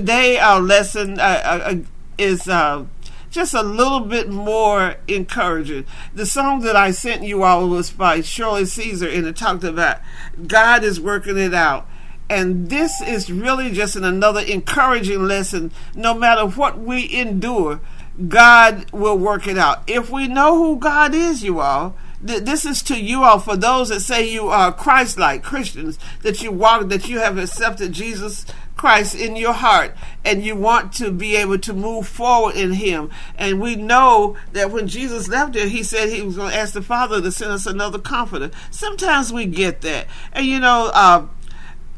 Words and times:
Today, 0.00 0.38
our 0.38 0.60
lesson 0.60 1.18
uh, 1.18 1.22
uh, 1.44 1.60
uh 1.72 1.74
is 2.18 2.46
uh, 2.48 2.84
just 3.32 3.52
a 3.52 3.64
little 3.64 3.98
bit 3.98 4.28
more 4.28 4.94
encouraging. 5.08 5.86
The 6.14 6.24
song 6.24 6.60
that 6.60 6.76
I 6.76 6.92
sent 6.92 7.24
you 7.24 7.42
all 7.42 7.68
was 7.68 7.90
by 7.90 8.20
Shirley 8.20 8.64
Caesar, 8.64 9.08
and 9.08 9.26
it 9.26 9.34
talked 9.34 9.64
about 9.64 9.98
God 10.46 10.84
is 10.84 11.00
working 11.00 11.36
it 11.36 11.52
out. 11.52 11.88
And 12.30 12.70
this 12.70 13.00
is 13.00 13.32
really 13.32 13.72
just 13.72 13.96
an, 13.96 14.04
another 14.04 14.38
encouraging 14.38 15.24
lesson. 15.26 15.72
No 15.96 16.14
matter 16.14 16.46
what 16.46 16.78
we 16.78 17.12
endure, 17.12 17.80
God 18.28 18.88
will 18.92 19.18
work 19.18 19.48
it 19.48 19.58
out. 19.58 19.82
If 19.88 20.10
we 20.10 20.28
know 20.28 20.58
who 20.58 20.76
God 20.76 21.12
is, 21.12 21.42
you 21.42 21.58
all, 21.58 21.96
th- 22.24 22.44
this 22.44 22.64
is 22.64 22.82
to 22.84 22.96
you 22.96 23.24
all 23.24 23.40
for 23.40 23.56
those 23.56 23.88
that 23.88 24.00
say 24.00 24.30
you 24.30 24.46
are 24.46 24.72
Christ-like 24.72 25.42
Christians, 25.42 25.98
that 26.22 26.40
you 26.40 26.52
walk, 26.52 26.88
that 26.88 27.08
you 27.08 27.18
have 27.18 27.36
accepted 27.36 27.92
Jesus 27.92 28.46
Christ 28.78 29.14
in 29.14 29.36
your 29.36 29.52
heart 29.52 29.94
and 30.24 30.42
you 30.42 30.56
want 30.56 30.94
to 30.94 31.10
be 31.10 31.36
able 31.36 31.58
to 31.58 31.74
move 31.74 32.08
forward 32.08 32.56
in 32.56 32.72
Him. 32.72 33.10
And 33.36 33.60
we 33.60 33.76
know 33.76 34.36
that 34.52 34.70
when 34.70 34.88
Jesus 34.88 35.28
left 35.28 35.54
here, 35.54 35.68
He 35.68 35.82
said 35.82 36.08
He 36.08 36.22
was 36.22 36.36
going 36.36 36.50
to 36.50 36.56
ask 36.56 36.72
the 36.72 36.82
Father 36.82 37.20
to 37.20 37.30
send 37.30 37.52
us 37.52 37.66
another 37.66 37.98
comforter. 37.98 38.50
Sometimes 38.70 39.32
we 39.32 39.44
get 39.44 39.82
that. 39.82 40.06
And 40.32 40.46
you 40.46 40.60
know, 40.60 40.90
uh, 40.94 41.26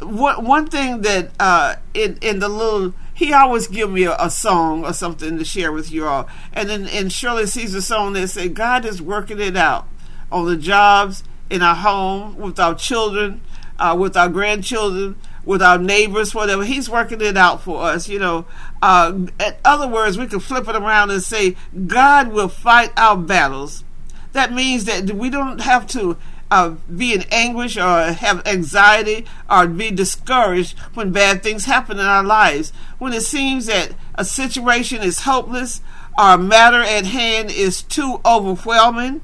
one, 0.00 0.44
one 0.44 0.66
thing 0.66 1.02
that 1.02 1.30
uh, 1.38 1.76
in, 1.94 2.18
in 2.20 2.40
the 2.40 2.48
little 2.48 2.94
he 3.14 3.34
always 3.34 3.68
give 3.68 3.90
me 3.90 4.04
a, 4.04 4.16
a, 4.18 4.30
song 4.30 4.82
or 4.82 4.94
something 4.94 5.36
to 5.36 5.44
share 5.44 5.72
with 5.72 5.92
you 5.92 6.06
all. 6.06 6.26
And 6.54 6.70
in, 6.70 6.86
in 6.86 7.10
Shirley 7.10 7.46
Caesar's 7.46 7.86
song, 7.86 8.14
they 8.14 8.26
say, 8.26 8.48
God 8.48 8.86
is 8.86 9.02
working 9.02 9.38
it 9.38 9.58
out 9.58 9.86
on 10.32 10.46
the 10.46 10.56
jobs, 10.56 11.22
in 11.50 11.60
our 11.60 11.74
home, 11.74 12.36
with 12.36 12.58
our 12.58 12.74
children, 12.74 13.42
uh, 13.78 13.94
with 13.98 14.16
our 14.16 14.28
grandchildren, 14.28 15.16
with 15.44 15.62
our 15.62 15.78
neighbors, 15.78 16.34
whatever. 16.34 16.64
He's 16.64 16.88
working 16.88 17.20
it 17.20 17.36
out 17.36 17.62
for 17.62 17.82
us, 17.82 18.08
you 18.08 18.18
know. 18.18 18.46
Uh, 18.82 19.26
in 19.38 19.54
other 19.64 19.88
words, 19.88 20.18
we 20.18 20.26
can 20.26 20.40
flip 20.40 20.68
it 20.68 20.76
around 20.76 21.10
and 21.10 21.22
say, 21.22 21.56
God 21.86 22.28
will 22.28 22.48
fight 22.48 22.92
our 22.96 23.16
battles. 23.16 23.84
That 24.32 24.52
means 24.52 24.84
that 24.84 25.10
we 25.10 25.30
don't 25.30 25.60
have 25.60 25.86
to 25.88 26.16
uh, 26.50 26.70
be 26.94 27.14
in 27.14 27.24
anguish 27.30 27.76
or 27.76 28.12
have 28.12 28.46
anxiety 28.46 29.26
or 29.48 29.66
be 29.66 29.90
discouraged 29.90 30.78
when 30.94 31.12
bad 31.12 31.42
things 31.42 31.64
happen 31.64 31.98
in 31.98 32.06
our 32.06 32.24
lives. 32.24 32.72
When 32.98 33.12
it 33.12 33.22
seems 33.22 33.66
that 33.66 33.92
a 34.14 34.24
situation 34.24 35.02
is 35.02 35.20
hopeless 35.20 35.80
our 36.18 36.36
matter 36.36 36.82
at 36.82 37.06
hand 37.06 37.50
is 37.50 37.82
too 37.82 38.20
overwhelming, 38.26 39.22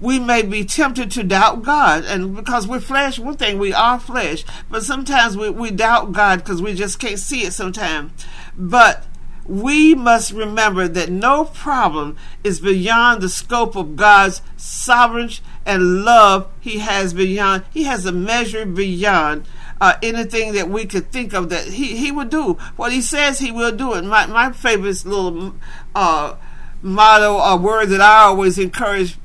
we 0.00 0.18
may 0.18 0.42
be 0.42 0.64
tempted 0.64 1.10
to 1.12 1.24
doubt 1.24 1.62
God. 1.62 2.04
And 2.04 2.34
because 2.34 2.68
we're 2.68 2.80
flesh, 2.80 3.18
one 3.18 3.36
thing, 3.36 3.58
we 3.58 3.72
are 3.72 3.98
flesh. 3.98 4.44
But 4.70 4.84
sometimes 4.84 5.36
we, 5.36 5.50
we 5.50 5.70
doubt 5.70 6.12
God 6.12 6.40
because 6.40 6.62
we 6.62 6.74
just 6.74 6.98
can't 6.98 7.18
see 7.18 7.44
it 7.44 7.52
sometimes. 7.52 8.12
But 8.56 9.06
we 9.48 9.94
must 9.94 10.30
remember 10.30 10.86
that 10.86 11.10
no 11.10 11.46
problem 11.46 12.16
is 12.44 12.60
beyond 12.60 13.22
the 13.22 13.28
scope 13.30 13.76
of 13.76 13.96
God's 13.96 14.42
sovereignty 14.58 15.42
and 15.64 16.04
love 16.04 16.50
he 16.60 16.78
has 16.78 17.14
beyond 17.14 17.64
he 17.70 17.84
has 17.84 18.04
a 18.04 18.12
measure 18.12 18.66
beyond 18.66 19.46
uh, 19.80 19.94
anything 20.02 20.52
that 20.52 20.68
we 20.68 20.84
could 20.84 21.10
think 21.10 21.32
of 21.32 21.48
that 21.48 21.64
he, 21.66 21.96
he 21.96 22.12
would 22.12 22.30
do 22.30 22.54
what 22.76 22.92
he 22.92 23.00
says 23.00 23.38
he 23.38 23.50
will 23.50 23.72
do 23.72 23.94
it 23.94 24.02
my, 24.02 24.26
my 24.26 24.52
favorite 24.52 25.04
little 25.04 25.54
uh, 25.94 26.34
motto 26.82 27.38
or 27.38 27.58
word 27.58 27.86
that 27.86 28.00
i 28.00 28.22
always 28.22 28.58
encourage 28.58 29.18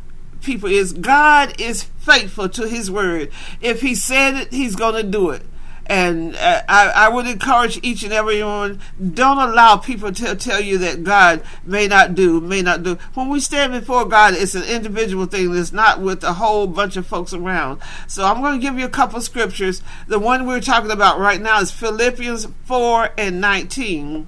people 0.44 0.70
is 0.70 0.94
god 0.94 1.60
is 1.60 1.84
faithful 1.84 2.50
to 2.50 2.68
his 2.68 2.92
word 2.92 3.32
if 3.62 3.82
he 3.82 3.96
said 3.96 4.36
it 4.36 4.54
he's 4.54 4.76
going 4.76 4.96
to 4.96 5.04
do 5.04 5.30
it 5.30 5.44
and 5.86 6.36
uh, 6.36 6.62
I, 6.68 6.90
I 6.96 7.10
would 7.10 7.28
encourage 7.28 7.80
each 7.84 8.04
and 8.04 8.14
every 8.14 8.42
one, 8.44 8.80
don't 9.14 9.38
allow 9.38 9.78
people 9.78 10.12
to 10.14 10.36
tell 10.36 10.62
you 10.62 10.78
that 10.80 11.04
God 11.04 11.44
may 11.66 11.88
not 11.88 12.16
do, 12.16 12.40
may 12.40 12.62
not 12.62 12.84
do. 12.84 12.98
When 13.14 13.30
we 13.30 13.40
stand 13.40 13.74
before 13.74 14.06
God, 14.06 14.34
it's 14.34 14.56
an 14.56 14.64
individual 14.64 15.26
thing. 15.26 15.56
It's 15.56 15.74
not 15.74 16.00
with 16.00 16.24
a 16.24 16.34
whole 16.34 16.68
bunch 16.68 16.96
of 16.96 17.06
folks 17.06 17.34
around. 17.34 17.82
So 18.08 18.26
I'm 18.26 18.42
going 18.42 18.60
to 18.60 18.66
give 18.66 18.80
you 18.80 18.86
a 18.86 18.90
couple 18.90 19.20
scriptures. 19.22 19.82
The 20.08 20.20
one 20.20 20.48
we're 20.48 20.62
talking 20.62 20.92
about 20.92 21.20
right 21.20 21.42
now 21.42 21.60
is 21.60 21.72
Philippians 21.72 22.48
4 22.66 23.10
and 23.18 23.42
19. 23.42 24.28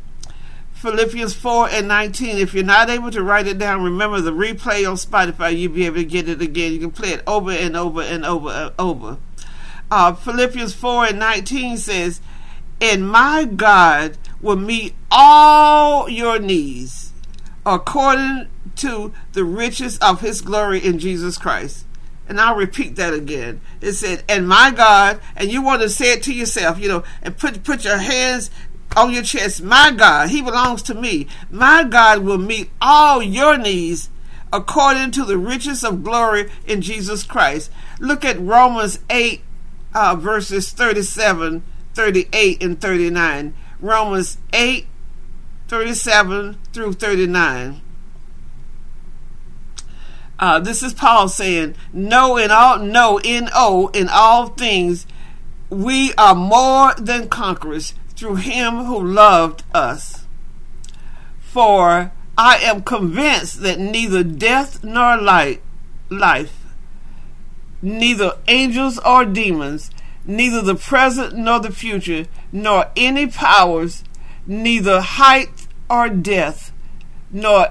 Philippians 0.85 1.33
4 1.33 1.69
and 1.69 1.87
19. 1.87 2.37
If 2.37 2.53
you're 2.53 2.63
not 2.63 2.89
able 2.89 3.11
to 3.11 3.23
write 3.23 3.47
it 3.47 3.57
down, 3.57 3.83
remember 3.83 4.21
the 4.21 4.31
replay 4.31 4.87
on 4.89 4.95
Spotify, 4.95 5.57
you'll 5.57 5.73
be 5.73 5.85
able 5.85 5.97
to 5.97 6.05
get 6.05 6.29
it 6.29 6.41
again. 6.41 6.73
You 6.73 6.79
can 6.79 6.91
play 6.91 7.09
it 7.09 7.23
over 7.25 7.51
and 7.51 7.75
over 7.75 8.01
and 8.01 8.23
over 8.23 8.49
and 8.49 8.73
over 8.77 9.17
uh, 9.91 10.13
Philippians 10.13 10.73
4 10.73 11.07
and 11.07 11.19
19 11.19 11.77
says, 11.77 12.21
And 12.81 13.07
my 13.07 13.45
God 13.45 14.17
will 14.41 14.55
meet 14.55 14.95
all 15.11 16.09
your 16.09 16.39
needs 16.39 17.13
according 17.65 18.47
to 18.77 19.13
the 19.33 19.43
riches 19.43 19.97
of 19.99 20.21
his 20.21 20.41
glory 20.41 20.79
in 20.79 20.99
Jesus 20.99 21.37
Christ. 21.37 21.85
And 22.27 22.41
I'll 22.41 22.55
repeat 22.55 22.95
that 22.95 23.13
again. 23.13 23.61
It 23.81 23.93
said, 23.93 24.23
and 24.27 24.47
my 24.47 24.71
God, 24.71 25.19
and 25.35 25.51
you 25.51 25.61
want 25.61 25.83
to 25.83 25.89
say 25.89 26.13
it 26.13 26.23
to 26.23 26.33
yourself, 26.33 26.79
you 26.79 26.87
know, 26.87 27.03
and 27.21 27.37
put 27.37 27.63
put 27.63 27.85
your 27.85 27.99
hands 27.99 28.49
on 28.95 29.11
your 29.11 29.23
chest. 29.23 29.61
My 29.61 29.91
God, 29.91 30.29
He 30.29 30.41
belongs 30.41 30.81
to 30.83 30.93
me. 30.93 31.27
My 31.49 31.83
God 31.83 32.19
will 32.19 32.37
meet 32.37 32.69
all 32.81 33.21
your 33.21 33.57
needs 33.57 34.09
according 34.51 35.11
to 35.11 35.25
the 35.25 35.37
riches 35.37 35.83
of 35.83 36.03
glory 36.03 36.49
in 36.65 36.81
Jesus 36.81 37.23
Christ. 37.23 37.71
Look 37.99 38.23
at 38.23 38.39
Romans 38.39 38.99
8 39.09 39.41
uh, 39.95 40.15
verses 40.15 40.71
37, 40.71 41.63
38, 41.93 42.61
and 42.61 42.79
39. 42.79 43.53
Romans 43.79 44.37
8, 44.53 44.85
37 45.67 46.57
through 46.73 46.93
39. 46.93 47.81
Uh, 50.37 50.59
this 50.59 50.83
is 50.83 50.93
Paul 50.93 51.29
saying, 51.29 51.75
"No, 51.93 52.35
in 52.35 52.51
all, 52.51 52.79
no, 52.79 53.19
in 53.19 53.49
oh, 53.55 53.89
in 53.93 54.09
all 54.09 54.47
things, 54.47 55.07
we 55.69 56.13
are 56.15 56.35
more 56.35 56.93
than 56.95 57.29
conquerors 57.29 57.93
through 58.15 58.35
Him 58.35 58.85
who 58.85 59.01
loved 59.01 59.63
us. 59.73 60.25
For 61.39 62.11
I 62.37 62.57
am 62.57 62.83
convinced 62.83 63.61
that 63.61 63.79
neither 63.79 64.23
death 64.23 64.83
nor 64.83 65.17
light, 65.17 65.61
life, 66.09 66.65
neither 67.81 68.33
angels 68.47 68.99
or 68.99 69.25
demons, 69.25 69.91
neither 70.25 70.61
the 70.61 70.75
present 70.75 71.35
nor 71.35 71.59
the 71.59 71.71
future, 71.71 72.25
nor 72.51 72.87
any 72.95 73.27
powers, 73.27 74.03
neither 74.45 75.01
height 75.01 75.67
or 75.89 76.09
depth, 76.09 76.71
nor 77.31 77.69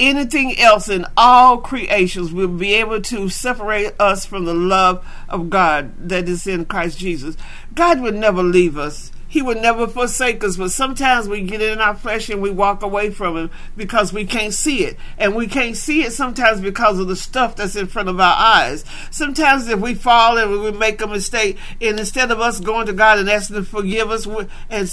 anything 0.00 0.58
else 0.58 0.88
in 0.88 1.06
all 1.16 1.58
creations 1.58 2.32
will 2.32 2.48
be 2.48 2.74
able 2.74 3.00
to 3.00 3.28
separate 3.28 3.94
us 4.00 4.26
from 4.26 4.44
the 4.44 4.54
love 4.54 5.06
of 5.28 5.48
God 5.48 6.08
that 6.08 6.28
is 6.28 6.46
in 6.46 6.64
Christ 6.64 6.98
Jesus. 6.98 7.36
God 7.74 8.00
would 8.00 8.14
never 8.14 8.42
leave 8.42 8.76
us. 8.76 9.12
He 9.32 9.40
would 9.40 9.62
never 9.62 9.88
forsake 9.88 10.44
us, 10.44 10.58
but 10.58 10.72
sometimes 10.72 11.26
we 11.26 11.40
get 11.40 11.62
in 11.62 11.80
our 11.80 11.94
flesh 11.94 12.28
and 12.28 12.42
we 12.42 12.50
walk 12.50 12.82
away 12.82 13.08
from 13.08 13.34
Him 13.38 13.50
because 13.78 14.12
we 14.12 14.26
can't 14.26 14.52
see 14.52 14.84
it. 14.84 14.98
And 15.16 15.34
we 15.34 15.46
can't 15.46 15.74
see 15.74 16.02
it 16.02 16.12
sometimes 16.12 16.60
because 16.60 16.98
of 16.98 17.08
the 17.08 17.16
stuff 17.16 17.56
that's 17.56 17.74
in 17.74 17.86
front 17.86 18.10
of 18.10 18.20
our 18.20 18.36
eyes. 18.36 18.84
Sometimes 19.10 19.68
if 19.68 19.80
we 19.80 19.94
fall 19.94 20.36
and 20.36 20.50
we 20.50 20.70
make 20.72 21.00
a 21.00 21.06
mistake, 21.06 21.56
and 21.80 21.98
instead 21.98 22.30
of 22.30 22.40
us 22.40 22.60
going 22.60 22.84
to 22.88 22.92
God 22.92 23.20
and 23.20 23.30
asking 23.30 23.56
to 23.56 23.62
forgive 23.62 24.10
us, 24.10 24.26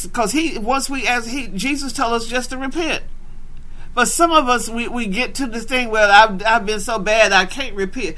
because 0.03 0.31
He, 0.31 0.57
once 0.57 0.89
we 0.89 1.05
ask, 1.05 1.27
He, 1.27 1.49
Jesus 1.49 1.91
told 1.91 2.13
us 2.13 2.25
just 2.25 2.51
to 2.51 2.57
repent. 2.57 3.03
But 3.93 4.07
some 4.07 4.31
of 4.31 4.47
us, 4.47 4.69
we, 4.69 4.87
we 4.87 5.07
get 5.07 5.35
to 5.35 5.47
the 5.47 5.59
thing 5.59 5.89
where 5.89 6.09
I've, 6.09 6.41
I've 6.45 6.65
been 6.65 6.79
so 6.79 6.99
bad 6.99 7.31
I 7.31 7.45
can't 7.45 7.75
repent. 7.75 8.15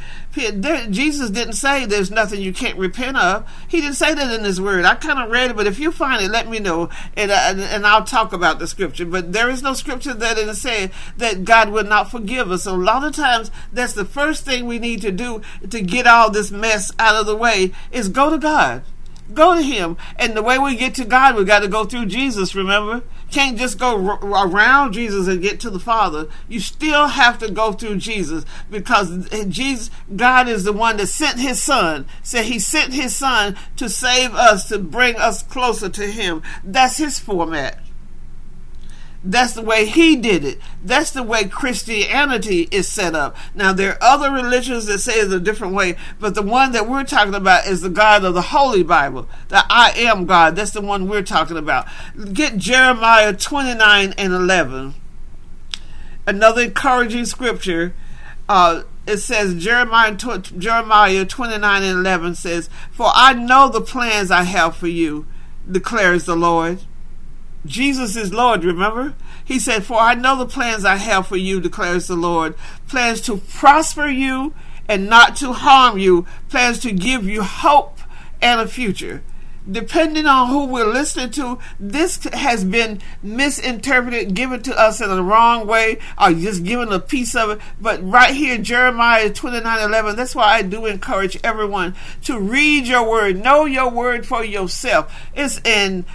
Jesus 0.92 1.30
didn't 1.30 1.54
say 1.54 1.86
there's 1.86 2.12
nothing 2.12 2.42
you 2.42 2.54
can't 2.54 2.78
repent 2.78 3.18
of. 3.18 3.50
He 3.68 3.82
didn't 3.82 3.96
say 3.96 4.14
that 4.14 4.38
in 4.38 4.44
His 4.44 4.62
Word. 4.62 4.86
I 4.86 4.96
kind 4.96 5.20
of 5.20 5.32
read 5.32 5.52
it, 5.52 5.58
but 5.58 5.68
if 5.68 5.80
you 5.80 5.92
find 5.92 6.24
it, 6.24 6.30
let 6.30 6.50
me 6.50 6.60
know, 6.60 6.90
and, 7.16 7.32
uh, 7.32 7.56
and 7.58 7.86
I'll 7.86 8.04
talk 8.04 8.34
about 8.34 8.60
the 8.60 8.68
scripture. 8.68 9.06
But 9.06 9.34
there 9.34 9.50
is 9.50 9.64
no 9.64 9.74
scripture 9.74 10.14
that 10.14 10.38
is 10.38 10.62
saying 10.62 10.92
that 11.18 11.46
God 11.46 11.70
will 11.70 11.86
not 11.86 12.12
forgive 12.12 12.52
us. 12.52 12.66
A 12.66 12.74
lot 12.74 13.04
of 13.04 13.16
times, 13.16 13.50
that's 13.74 13.94
the 13.94 14.06
first 14.06 14.46
thing 14.46 14.66
we 14.66 14.78
need 14.80 15.02
to 15.02 15.12
do 15.12 15.42
to 15.70 15.82
get 15.82 16.06
all 16.06 16.30
this 16.30 16.52
mess 16.52 16.92
out 17.00 17.16
of 17.16 17.26
the 17.26 17.36
way 17.36 17.72
is 17.92 18.10
go 18.10 18.30
to 18.30 18.38
God. 18.38 18.84
Go 19.34 19.56
to 19.56 19.62
Him. 19.62 19.98
And 20.18 20.36
the 20.36 20.44
way 20.44 20.60
we 20.60 20.76
get 20.76 20.96
to 20.96 21.06
God, 21.06 21.36
we 21.36 21.46
got 21.46 21.60
to 21.60 21.68
go 21.68 21.86
through 21.86 22.08
Jesus, 22.08 22.54
remember? 22.54 23.04
Can't 23.32 23.58
just 23.58 23.80
go 23.80 24.06
r- 24.08 24.46
around 24.48 24.94
Jesus 24.94 25.28
and 25.28 25.42
get 25.42 25.60
to 25.62 25.70
the 25.70 25.80
Father. 25.80 26.28
You 26.50 26.60
still 26.60 27.08
have 27.08 27.40
to 27.40 27.50
go 27.50 27.72
through 27.72 27.98
Jesus 27.98 28.46
because 28.70 29.32
eh, 29.32 29.46
Jesus, 29.48 29.90
God 30.16 30.48
is 30.48 30.66
the 30.66 30.74
one 30.74 30.98
that 30.98 31.08
sent 31.08 31.40
His 31.40 31.62
Son. 31.62 32.06
Said 32.24 32.46
He 32.46 32.60
sent 32.60 32.94
His 32.94 33.16
Son 33.16 33.58
to 33.78 33.90
save 33.90 34.34
us, 34.36 34.68
to 34.68 34.78
bring 34.80 35.16
us 35.16 35.44
closer 35.44 35.90
to 35.90 36.08
Him. 36.08 36.44
That's 36.64 36.98
His 36.98 37.20
format. 37.20 37.80
That's 39.24 39.54
the 39.54 39.62
way 39.62 39.86
he 39.86 40.16
did 40.16 40.44
it. 40.44 40.60
That's 40.84 41.12
the 41.12 41.22
way 41.22 41.46
Christianity 41.46 42.68
is 42.72 42.88
set 42.88 43.14
up. 43.14 43.36
Now, 43.54 43.72
there 43.72 43.92
are 43.94 43.98
other 44.02 44.32
religions 44.32 44.88
that 44.88 45.00
say 45.00 45.20
it 45.20 45.32
a 45.32 45.40
different 45.40 45.76
way, 45.76 45.96
but 46.20 46.34
the 46.34 46.42
one 46.42 46.72
that 46.72 46.90
we're 46.90 47.04
talking 47.04 47.36
about 47.36 47.68
is 47.68 47.82
the 47.82 47.90
God 47.90 48.24
of 48.24 48.34
the 48.34 48.42
Holy 48.42 48.82
Bible, 48.82 49.30
the 49.50 49.64
I 49.70 49.94
am 49.96 50.26
God. 50.26 50.56
That's 50.56 50.72
the 50.72 50.82
one 50.82 51.08
we're 51.08 51.22
talking 51.22 51.58
about. 51.58 51.88
Get 52.34 52.58
Jeremiah 52.58 53.34
29 53.34 54.14
and 54.18 54.34
11. 54.34 54.96
Another 56.26 56.64
encouraging 56.64 57.26
scripture. 57.26 57.94
Uh, 58.50 58.84
it 59.06 59.18
says 59.18 59.64
Jeremiah 59.64 60.16
Jeremiah 60.16 61.26
29 61.26 61.84
and 61.84 62.00
11 62.00 62.36
says, 62.36 62.70
"For 62.92 63.12
I 63.14 63.34
know 63.34 63.70
the 63.70 63.82
plans 63.82 64.30
I 64.30 64.44
have 64.44 64.76
for 64.76 64.88
you," 64.88 65.26
declares 65.70 66.26
the 66.26 66.36
Lord 66.36 66.82
Jesus 67.66 68.16
is 68.16 68.34
Lord, 68.34 68.64
remember? 68.64 69.14
He 69.44 69.60
said, 69.60 69.84
For 69.84 70.00
I 70.00 70.16
know 70.16 70.38
the 70.38 70.46
plans 70.46 70.86
I 70.86 70.96
have 70.96 71.28
for 71.28 71.38
you, 71.38 71.60
declares 71.62 72.08
the 72.08 72.16
Lord. 72.16 72.56
Plans 72.88 73.22
to 73.22 73.38
prosper 73.38 74.08
you 74.08 74.54
and 74.88 75.08
not 75.08 75.36
to 75.38 75.54
harm 75.54 75.98
you, 75.98 76.26
plans 76.50 76.80
to 76.80 76.92
give 76.92 77.26
you 77.26 77.44
hope 77.44 78.00
and 78.42 78.60
a 78.60 78.68
future. 78.68 79.24
Depending 79.70 80.26
on 80.26 80.50
who 80.50 80.66
we're 80.66 80.92
listening 80.92 81.30
to, 81.32 81.60
this 81.80 82.24
has 82.34 82.64
been 82.64 83.00
misinterpreted, 83.22 84.34
given 84.34 84.64
to 84.64 84.78
us 84.78 85.00
in 85.00 85.10
the 85.10 85.24
wrong 85.24 85.68
way, 85.68 86.00
or 86.20 86.32
just 86.32 86.64
given 86.64 86.92
a 86.92 87.00
piece 87.00 87.36
of 87.36 87.52
it. 87.52 87.60
But 87.80 88.04
right 88.04 88.34
here, 88.34 88.58
Jeremiah 88.58 89.30
29 89.30 89.84
11, 89.84 90.16
that's 90.16 90.34
why 90.34 90.46
I 90.46 90.64
do 90.64 90.88
encourage 90.88 91.38
everyone 91.44 91.96
to 92.24 92.40
read 92.40 92.88
your 92.88 93.08
word, 93.08 93.44
know 93.44 93.66
your 93.66 93.92
word 93.92 94.26
for 94.26 94.44
yourself. 94.44 95.14
It's 95.36 95.62
in 95.64 96.06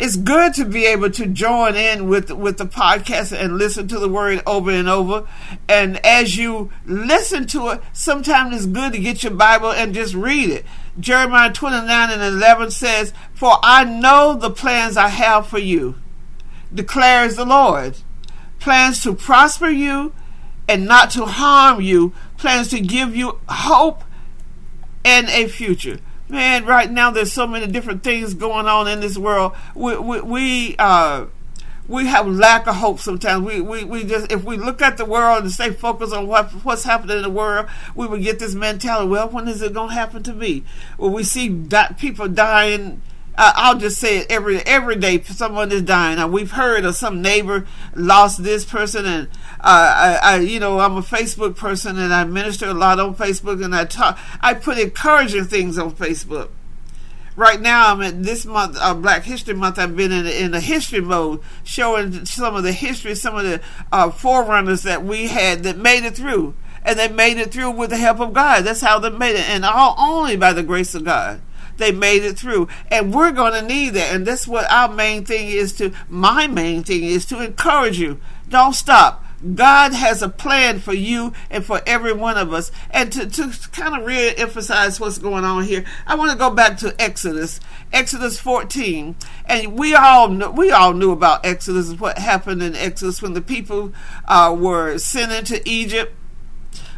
it's 0.00 0.16
good 0.16 0.54
to 0.54 0.64
be 0.64 0.86
able 0.86 1.10
to 1.10 1.26
join 1.26 1.76
in 1.76 2.08
with 2.08 2.30
with 2.30 2.56
the 2.56 2.64
podcast 2.64 3.38
and 3.38 3.58
listen 3.58 3.86
to 3.88 3.98
the 3.98 4.08
word 4.08 4.42
over 4.46 4.70
and 4.70 4.88
over. 4.88 5.28
And 5.68 6.04
as 6.04 6.38
you 6.38 6.72
listen 6.86 7.46
to 7.48 7.68
it, 7.68 7.82
sometimes 7.92 8.56
it's 8.56 8.64
good 8.64 8.94
to 8.94 8.98
get 8.98 9.22
your 9.22 9.34
Bible 9.34 9.70
and 9.70 9.94
just 9.94 10.14
read 10.14 10.48
it. 10.48 10.64
Jeremiah 10.98 11.52
29 11.52 12.10
and 12.10 12.22
11 12.22 12.70
says, 12.70 13.12
For 13.34 13.58
I 13.62 13.84
know 13.84 14.34
the 14.34 14.50
plans 14.50 14.96
I 14.96 15.08
have 15.08 15.46
for 15.46 15.58
you, 15.58 15.96
declares 16.74 17.36
the 17.36 17.44
Lord. 17.44 17.98
Plans 18.58 19.02
to 19.02 19.14
prosper 19.14 19.68
you 19.68 20.14
and 20.66 20.86
not 20.86 21.10
to 21.10 21.26
harm 21.26 21.82
you, 21.82 22.14
plans 22.38 22.68
to 22.68 22.80
give 22.80 23.14
you 23.14 23.38
hope 23.48 24.02
and 25.04 25.28
a 25.28 25.46
future 25.46 25.98
man, 26.30 26.64
right 26.64 26.90
now 26.90 27.10
there's 27.10 27.32
so 27.32 27.46
many 27.46 27.66
different 27.66 28.02
things 28.02 28.34
going 28.34 28.66
on 28.66 28.88
in 28.88 29.00
this 29.00 29.18
world. 29.18 29.52
We 29.74 29.96
we, 29.96 30.20
we 30.20 30.76
uh 30.78 31.26
we 31.88 32.06
have 32.06 32.28
lack 32.28 32.68
of 32.68 32.76
hope 32.76 33.00
sometimes. 33.00 33.44
We, 33.44 33.60
we, 33.60 33.82
we 33.82 34.04
just 34.04 34.30
if 34.30 34.44
we 34.44 34.56
look 34.56 34.80
at 34.80 34.96
the 34.96 35.04
world 35.04 35.42
and 35.42 35.52
stay 35.52 35.70
focused 35.70 36.14
on 36.14 36.28
what 36.28 36.50
what's 36.64 36.84
happening 36.84 37.16
in 37.16 37.22
the 37.22 37.30
world, 37.30 37.66
we 37.96 38.06
would 38.06 38.22
get 38.22 38.38
this 38.38 38.54
mentality. 38.54 39.08
Well, 39.08 39.28
when 39.28 39.48
is 39.48 39.60
it 39.60 39.74
to 39.74 39.86
happen 39.88 40.22
to 40.22 40.32
me? 40.32 40.62
Well, 40.98 41.10
we 41.10 41.24
see 41.24 41.66
people 41.98 42.28
dying 42.28 43.02
uh, 43.36 43.52
I'll 43.54 43.78
just 43.78 43.98
say 43.98 44.18
it 44.18 44.30
every 44.30 44.58
every 44.60 44.96
day. 44.96 45.22
Someone 45.22 45.72
is 45.72 45.82
dying. 45.82 46.16
Now, 46.16 46.28
we've 46.28 46.50
heard 46.50 46.84
of 46.84 46.96
some 46.96 47.22
neighbor 47.22 47.66
lost 47.94 48.42
this 48.42 48.64
person, 48.64 49.06
and 49.06 49.28
uh, 49.60 50.18
I, 50.20 50.20
I, 50.22 50.36
you 50.40 50.60
know, 50.60 50.80
I'm 50.80 50.96
a 50.96 51.02
Facebook 51.02 51.56
person, 51.56 51.98
and 51.98 52.12
I 52.12 52.24
minister 52.24 52.68
a 52.68 52.74
lot 52.74 52.98
on 52.98 53.14
Facebook, 53.14 53.64
and 53.64 53.74
I 53.74 53.84
talk. 53.84 54.18
I 54.40 54.54
put 54.54 54.78
encouraging 54.78 55.44
things 55.44 55.78
on 55.78 55.92
Facebook. 55.92 56.50
Right 57.36 57.60
now, 57.60 57.92
I'm 57.92 58.02
at 58.02 58.22
this 58.22 58.44
month, 58.44 58.76
uh, 58.78 58.92
Black 58.94 59.22
History 59.22 59.54
Month. 59.54 59.78
I've 59.78 59.96
been 59.96 60.12
in 60.12 60.26
in 60.26 60.52
a 60.52 60.60
history 60.60 61.00
mode, 61.00 61.40
showing 61.62 62.26
some 62.26 62.56
of 62.56 62.64
the 62.64 62.72
history, 62.72 63.14
some 63.14 63.36
of 63.36 63.44
the 63.44 63.60
uh, 63.92 64.10
forerunners 64.10 64.82
that 64.82 65.04
we 65.04 65.28
had 65.28 65.62
that 65.62 65.78
made 65.78 66.04
it 66.04 66.16
through, 66.16 66.54
and 66.82 66.98
they 66.98 67.08
made 67.08 67.38
it 67.38 67.52
through 67.52 67.70
with 67.70 67.90
the 67.90 67.96
help 67.96 68.20
of 68.20 68.34
God. 68.34 68.64
That's 68.64 68.80
how 68.80 68.98
they 68.98 69.10
made 69.10 69.36
it, 69.36 69.48
and 69.48 69.64
all 69.64 69.94
only 69.98 70.36
by 70.36 70.52
the 70.52 70.64
grace 70.64 70.94
of 70.94 71.04
God 71.04 71.40
they 71.80 71.92
made 71.92 72.22
it 72.22 72.38
through. 72.38 72.68
And 72.88 73.12
we're 73.12 73.32
going 73.32 73.54
to 73.54 73.66
need 73.66 73.90
that. 73.90 74.14
And 74.14 74.26
that's 74.26 74.46
what 74.46 74.70
our 74.70 74.88
main 74.88 75.24
thing 75.24 75.48
is 75.48 75.72
to, 75.74 75.92
my 76.08 76.46
main 76.46 76.84
thing 76.84 77.04
is 77.04 77.24
to 77.26 77.42
encourage 77.42 77.98
you. 77.98 78.20
Don't 78.48 78.74
stop. 78.74 79.24
God 79.54 79.94
has 79.94 80.22
a 80.22 80.28
plan 80.28 80.80
for 80.80 80.92
you 80.92 81.32
and 81.48 81.64
for 81.64 81.80
every 81.86 82.12
one 82.12 82.36
of 82.36 82.52
us. 82.52 82.70
And 82.90 83.10
to, 83.12 83.28
to 83.28 83.70
kind 83.72 83.98
of 83.98 84.06
re 84.06 84.34
emphasize 84.36 85.00
what's 85.00 85.18
going 85.18 85.44
on 85.44 85.64
here, 85.64 85.84
I 86.06 86.14
want 86.14 86.30
to 86.32 86.36
go 86.36 86.50
back 86.50 86.76
to 86.78 86.94
Exodus, 87.00 87.58
Exodus 87.92 88.38
14. 88.38 89.16
And 89.46 89.78
we 89.78 89.94
all 89.94 90.28
know, 90.28 90.50
we 90.50 90.70
all 90.70 90.92
knew 90.92 91.10
about 91.10 91.44
Exodus, 91.46 91.92
what 91.94 92.18
happened 92.18 92.62
in 92.62 92.76
Exodus 92.76 93.22
when 93.22 93.32
the 93.32 93.40
people 93.40 93.92
uh, 94.28 94.54
were 94.58 94.98
sent 94.98 95.32
into 95.32 95.62
Egypt. 95.66 96.12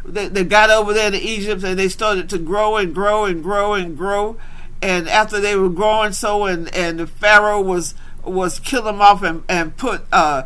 They, 0.05 0.27
they 0.27 0.43
got 0.43 0.69
over 0.69 0.91
there 0.93 1.11
to 1.11 1.17
Egypt 1.17 1.63
and 1.63 1.79
they 1.79 1.87
started 1.87 2.29
to 2.31 2.37
grow 2.37 2.75
and 2.75 2.93
grow 2.93 3.23
and 3.23 3.41
grow 3.41 3.73
and 3.73 3.97
grow 3.97 4.37
and 4.83 5.07
after 5.07 5.39
they 5.39 5.55
were 5.55 5.69
growing 5.69 6.11
so 6.11 6.43
and 6.43 6.73
and 6.75 6.99
the 6.99 7.07
pharaoh 7.07 7.61
was 7.61 7.95
was 8.23 8.59
kill 8.59 8.83
them 8.83 9.01
off 9.01 9.23
and 9.23 9.43
and 9.47 9.77
put 9.77 10.03
uh, 10.11 10.43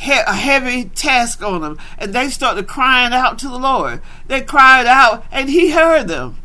a 0.00 0.34
heavy 0.34 0.84
task 0.84 1.42
on 1.42 1.62
them 1.62 1.78
and 1.96 2.12
they 2.12 2.28
started 2.28 2.68
crying 2.68 3.12
out 3.12 3.38
to 3.38 3.48
the 3.48 3.58
lord. 3.58 4.00
They 4.26 4.42
cried 4.42 4.86
out 4.86 5.24
and 5.32 5.48
he 5.48 5.70
heard 5.70 6.06
them. 6.06 6.36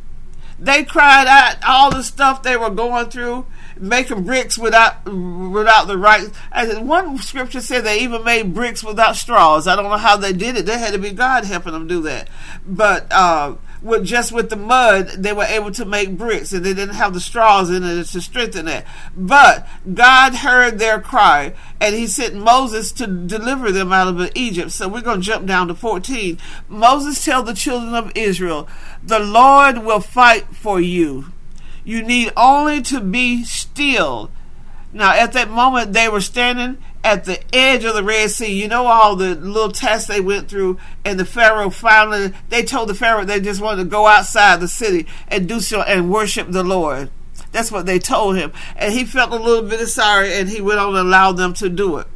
They 0.58 0.86
cried 0.86 1.28
out 1.28 1.58
all 1.68 1.92
the 1.92 2.04
stuff 2.04 2.42
they 2.42 2.56
were 2.56 2.70
going 2.70 3.10
through 3.10 3.46
making 3.78 4.24
bricks 4.24 4.58
without 4.58 5.04
without 5.06 5.88
the 5.88 5.98
right 5.98 6.30
and 6.52 6.88
one 6.88 7.18
scripture 7.18 7.60
said 7.60 7.84
they 7.84 8.00
even 8.00 8.24
made 8.24 8.54
bricks 8.54 8.84
without 8.84 9.18
straws. 9.18 9.68
I 9.68 9.76
don't 9.76 9.90
know 9.90 9.98
how 9.98 10.16
they 10.16 10.32
did 10.32 10.56
it. 10.56 10.66
They 10.66 10.78
had 10.78 10.94
to 10.94 11.00
be 11.00 11.12
god 11.12 11.44
helping 11.44 11.74
them 11.74 11.88
do 11.88 12.02
that. 12.04 12.30
But 12.66 13.12
uh 13.12 13.56
with 13.84 14.06
just 14.06 14.32
with 14.32 14.50
the 14.50 14.56
mud, 14.56 15.10
they 15.10 15.34
were 15.34 15.44
able 15.44 15.72
to 15.72 15.86
make 15.86 16.18
bricks, 16.18 16.54
and 16.54 16.66
they 16.66 16.74
didn't 16.74 16.96
have 16.96 17.14
the 17.14 17.20
straws 17.20 17.70
in 17.70 17.84
it 17.84 18.06
to 18.06 18.22
strengthen 18.22 18.68
it. 18.68 18.86
But 19.16 19.68
God 19.94 20.36
heard 20.36 20.80
their 20.80 21.02
cry, 21.02 21.54
and 21.82 21.94
He 21.94 22.08
sent 22.08 22.36
Moses 22.36 22.92
to 22.94 23.08
deliver 23.08 23.72
them 23.72 23.92
out 23.92 24.08
of 24.08 24.32
Egypt. 24.36 24.72
So 24.72 24.88
we're 24.88 25.02
going 25.02 25.20
to 25.20 25.26
jump 25.26 25.46
down 25.46 25.68
to 25.68 25.76
14. 25.76 26.40
Moses 26.70 27.24
tell 27.24 27.44
the 27.44 27.54
children 27.54 27.94
of 27.94 28.12
Israel, 28.16 28.68
"The 29.04 29.20
Lord 29.20 29.80
will 29.80 30.00
fight 30.00 30.56
for 30.56 30.80
you. 30.80 31.34
You 31.84 32.02
need 32.02 32.32
only 32.38 32.82
to 32.84 33.02
be 33.02 33.44
still." 33.44 34.32
Now, 34.94 35.12
at 35.12 35.34
that 35.34 35.50
moment, 35.50 35.94
they 35.94 36.08
were 36.08 36.22
standing 36.22 36.78
at 37.04 37.26
the 37.26 37.40
edge 37.54 37.84
of 37.84 37.96
the 37.96 38.04
Red 38.04 38.30
Sea. 38.30 38.54
You 38.54 38.68
know 38.68 38.86
all 38.86 39.16
the 39.16 39.36
little 39.36 39.72
tests 39.72 40.08
they 40.08 40.22
went 40.22 40.48
through, 40.48 40.78
and 41.04 41.20
the 41.20 41.26
Pharaoh 41.26 41.72
finally 41.72 42.32
they 42.50 42.64
told 42.64 42.90
the 42.90 42.94
Pharaoh 42.94 43.26
they 43.26 43.40
just 43.40 43.62
wanted 43.62 43.84
to 43.84 43.90
go 43.90 44.08
outside 44.08 44.60
the 44.60 44.68
city 44.68 45.08
and 45.28 45.50
do 45.50 45.60
so 45.60 45.82
and 45.82 46.12
worship 46.12 46.52
the 46.52 46.64
Lord. 46.64 47.10
That's 47.52 47.72
what 47.72 47.86
they 47.86 48.00
told 48.00 48.38
him, 48.38 48.52
and 48.76 48.94
he 48.94 49.04
felt 49.04 49.32
a 49.32 49.36
little 49.36 49.68
bit 49.68 49.82
of 49.82 49.90
sorry, 49.90 50.34
and 50.34 50.50
he 50.50 50.62
went 50.62 50.80
on 50.80 50.96
and 50.96 51.08
allowed 51.08 51.34
them 51.34 51.54
to 51.56 51.70
do 51.70 51.98
it. 51.98 52.08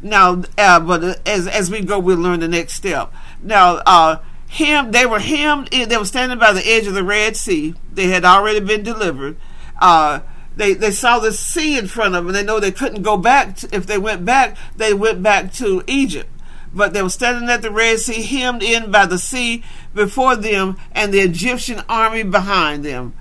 Now, 0.00 0.42
uh, 0.56 0.80
but 0.80 1.28
as 1.28 1.46
as 1.46 1.70
we 1.70 1.82
go, 1.82 1.98
we'll 1.98 2.18
learn 2.18 2.40
the 2.40 2.48
next 2.48 2.74
step. 2.74 3.12
Now, 3.42 3.82
uh, 3.86 4.20
him 4.48 4.92
they 4.92 5.04
were 5.04 5.18
hemmed. 5.18 5.68
They 5.68 5.96
were 5.96 6.04
standing 6.04 6.38
by 6.38 6.52
the 6.52 6.66
edge 6.66 6.86
of 6.86 6.94
the 6.94 7.04
Red 7.04 7.36
Sea. 7.36 7.74
They 7.92 8.06
had 8.06 8.24
already 8.24 8.60
been 8.60 8.82
delivered. 8.82 9.36
Uh, 9.80 10.20
they 10.60 10.74
they 10.74 10.90
saw 10.90 11.18
the 11.18 11.32
sea 11.32 11.78
in 11.78 11.86
front 11.86 12.14
of 12.14 12.24
them. 12.24 12.28
And 12.28 12.36
they 12.36 12.44
know 12.44 12.60
they 12.60 12.70
couldn't 12.70 13.02
go 13.02 13.16
back. 13.16 13.56
To, 13.56 13.74
if 13.74 13.86
they 13.86 13.98
went 13.98 14.24
back, 14.24 14.56
they 14.76 14.92
went 14.92 15.22
back 15.22 15.52
to 15.54 15.82
Egypt. 15.86 16.28
But 16.72 16.92
they 16.92 17.02
were 17.02 17.08
standing 17.08 17.48
at 17.48 17.62
the 17.62 17.70
Red 17.70 17.98
Sea, 17.98 18.22
hemmed 18.22 18.62
in 18.62 18.90
by 18.90 19.06
the 19.06 19.18
sea 19.18 19.64
before 19.92 20.36
them, 20.36 20.76
and 20.92 21.12
the 21.12 21.20
Egyptian 21.20 21.82
army 21.88 22.22
behind 22.22 22.84
them. 22.84 23.14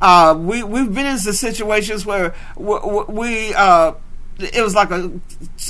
Uh, 0.00 0.34
we 0.38 0.62
we've 0.62 0.94
been 0.94 1.06
in 1.06 1.18
some 1.18 1.34
situations 1.34 2.06
where 2.06 2.34
we. 2.56 3.52
Uh, 3.54 3.94
it 4.36 4.62
was 4.62 4.74
like 4.74 4.90
a, 4.90 5.12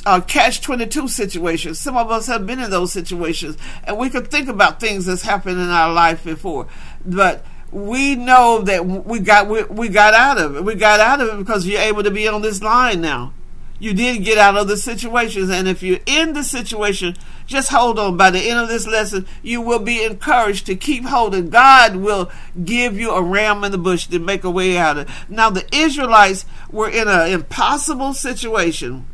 a 0.07 0.23
catch 0.23 0.63
22 0.63 1.09
situation. 1.09 1.75
Some 1.75 1.99
of 1.99 2.11
us 2.11 2.27
have 2.29 2.47
been 2.47 2.61
in 2.61 2.71
those 2.71 2.93
situations, 2.93 3.59
and 3.85 3.99
we 3.99 4.09
could 4.09 4.31
think 4.31 4.49
about 4.49 4.81
things 4.81 5.05
that's 5.05 5.21
happened 5.21 5.59
in 5.59 5.69
our 5.69 5.93
life 5.93 6.25
before. 6.25 6.67
But 7.05 7.45
we 7.75 8.15
know 8.15 8.63
that 8.63 8.87
we 8.87 9.19
got 9.19 9.49
we, 9.49 9.65
we 9.65 9.89
got 9.89 10.15
out 10.15 10.39
of 10.39 10.57
it. 10.57 10.65
We 10.65 10.77
got 10.77 11.01
out 11.01 11.21
of 11.21 11.29
it 11.29 11.39
because 11.39 11.67
you're 11.67 11.81
able 11.81 12.05
to 12.05 12.11
be 12.11 12.29
on 12.29 12.41
this 12.41 12.63
line 12.63 13.01
now. 13.01 13.35
You 13.81 13.93
did 13.93 14.25
get 14.25 14.39
out 14.39 14.57
of 14.57 14.69
the 14.69 14.77
situations, 14.77 15.51
and 15.51 15.67
if 15.67 15.83
you're 15.83 15.99
in 16.07 16.35
the 16.35 16.45
situation, 16.45 17.17
just 17.47 17.71
hold 17.71 17.99
on. 17.99 18.17
By 18.17 18.31
the 18.31 18.39
end 18.39 18.61
of 18.61 18.69
this 18.69 18.87
lesson, 18.87 19.27
you 19.43 19.61
will 19.61 19.81
be 19.81 20.05
encouraged 20.05 20.67
to 20.67 20.77
keep 20.77 21.05
holding. 21.05 21.51
God 21.51 21.97
will 21.97 22.31
give 22.65 22.97
you 22.97 23.11
a 23.11 23.21
ram 23.21 23.65
in 23.65 23.73
the 23.73 23.79
bush 23.79 24.07
to 24.07 24.21
make 24.21 24.45
a 24.45 24.51
way 24.51 24.79
out 24.79 24.97
of 24.97 25.09
it. 25.09 25.15
Now, 25.29 25.51
the 25.51 25.67
Israelites 25.75 26.47
were 26.71 26.89
in 26.89 27.09
an 27.09 27.33
impossible 27.33 28.15
situation, 28.15 29.07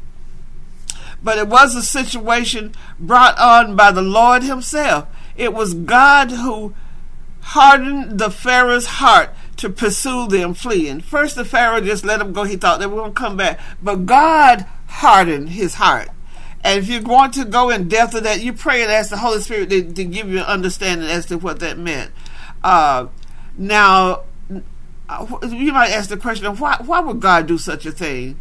but 1.23 1.39
it 1.39 1.49
was 1.49 1.75
a 1.75 1.83
situation 1.83 2.75
brought 2.99 3.39
on 3.39 3.75
by 3.75 3.91
the 3.91 4.03
Lord 4.03 4.43
Himself. 4.43 5.09
It 5.35 5.55
was 5.55 5.73
God 5.73 6.33
who 6.33 6.75
hardened 7.41 8.19
the 8.19 8.31
Pharaoh's 8.31 8.87
heart 8.87 9.31
to 9.57 9.69
pursue 9.69 10.27
them 10.27 10.55
fleeing. 10.55 11.01
First, 11.01 11.37
the 11.37 11.45
Pharaoh 11.45 11.81
just 11.81 12.05
let 12.05 12.19
them 12.19 12.33
go. 12.33 12.45
He 12.45 12.57
thought 12.57 12.81
they 12.81 12.87
were 12.87 12.97
going 12.97 13.13
to 13.13 13.21
come 13.21 13.37
back. 13.37 13.61
But 13.83 14.07
God 14.07 14.67
hardened 14.87 15.51
his 15.51 15.75
heart. 15.75 16.09
And 16.63 16.79
if 16.79 16.89
you're 16.89 17.01
going 17.01 17.31
to 17.33 17.45
go 17.45 17.71
in 17.71 17.89
depth 17.89 18.15
of 18.15 18.25
that, 18.25 18.43
you 18.43 18.53
pray 18.53 18.83
and 18.83 18.93
ask 18.93 19.11
the 19.11 19.17
Holy 19.17 19.41
Spirit 19.41 19.71
to, 19.71 19.93
to 19.93 20.05
give 20.05 20.29
you 20.29 20.39
an 20.39 20.45
understanding 20.45 21.09
as 21.09 21.27
to 21.27 21.39
what 21.39 21.61
that 21.61 21.79
meant. 21.79 22.11
Uh, 22.63 23.07
now, 23.57 24.25
you 25.43 25.73
might 25.73 25.91
ask 25.91 26.09
the 26.09 26.17
question 26.17 26.47
of 26.47 26.61
why, 26.61 26.77
why 26.85 27.01
would 27.01 27.21
God 27.21 27.47
do 27.47 27.59
such 27.59 27.87
a 27.87 27.93
thing? 27.93 28.39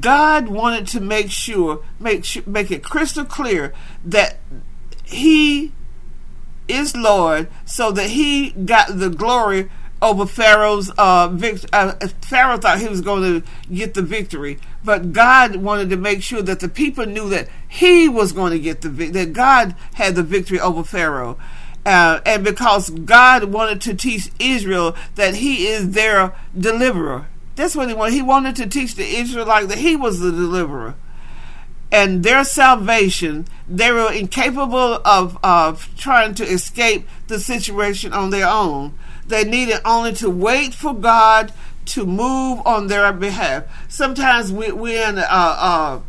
God 0.00 0.48
wanted 0.48 0.86
to 0.88 1.00
make 1.00 1.30
sure, 1.30 1.84
make 2.00 2.46
make 2.46 2.70
it 2.72 2.82
crystal 2.82 3.24
clear 3.24 3.72
that 4.04 4.38
He 5.04 5.72
is 6.68 6.96
Lord, 6.96 7.48
so 7.64 7.90
that 7.92 8.10
He 8.10 8.50
got 8.50 8.98
the 8.98 9.10
glory 9.10 9.70
over 10.02 10.26
Pharaoh's 10.26 10.90
uh, 10.98 11.28
vict- 11.28 11.66
uh, 11.72 11.94
Pharaoh 12.20 12.58
thought 12.58 12.78
he 12.78 12.88
was 12.88 13.00
going 13.00 13.22
to 13.22 13.48
get 13.72 13.94
the 13.94 14.02
victory, 14.02 14.58
but 14.84 15.12
God 15.12 15.56
wanted 15.56 15.90
to 15.90 15.96
make 15.96 16.22
sure 16.22 16.42
that 16.42 16.60
the 16.60 16.68
people 16.68 17.06
knew 17.06 17.28
that 17.30 17.48
he 17.66 18.08
was 18.08 18.32
going 18.32 18.52
to 18.52 18.58
get 18.58 18.82
the 18.82 18.88
that 18.88 19.32
God 19.32 19.74
had 19.94 20.14
the 20.14 20.22
victory 20.22 20.60
over 20.60 20.84
Pharaoh. 20.84 21.38
Uh, 21.84 22.20
and 22.26 22.42
because 22.42 22.90
God 22.90 23.44
wanted 23.44 23.80
to 23.82 23.94
teach 23.94 24.30
Israel 24.40 24.96
that 25.14 25.36
He 25.36 25.68
is 25.68 25.90
their 25.90 26.34
deliverer, 26.58 27.28
that's 27.54 27.76
what 27.76 27.88
He 27.88 27.94
wanted. 27.94 28.14
He 28.14 28.22
wanted 28.22 28.56
to 28.56 28.66
teach 28.66 28.96
the 28.96 29.04
Israelites 29.04 29.68
that 29.68 29.78
He 29.78 29.94
was 29.94 30.18
the 30.18 30.32
deliverer, 30.32 30.96
and 31.92 32.22
their 32.22 32.44
salvation. 32.44 33.46
They 33.68 33.90
were 33.92 34.12
incapable 34.12 35.00
of 35.04 35.38
of 35.42 35.88
trying 35.96 36.34
to 36.36 36.44
escape 36.44 37.08
the 37.28 37.40
situation 37.40 38.12
on 38.12 38.30
their 38.30 38.48
own. 38.48 38.98
They 39.26 39.44
needed 39.44 39.80
only 39.84 40.12
to 40.14 40.30
wait 40.30 40.74
for 40.74 40.94
God 40.94 41.52
to 41.86 42.06
move 42.06 42.60
on 42.66 42.88
their 42.88 43.12
behalf. 43.12 43.64
Sometimes 43.88 44.52
we, 44.52 44.72
we're 44.72 45.08
in, 45.08 45.18
uh, 45.18 45.26
uh, 45.30 46.00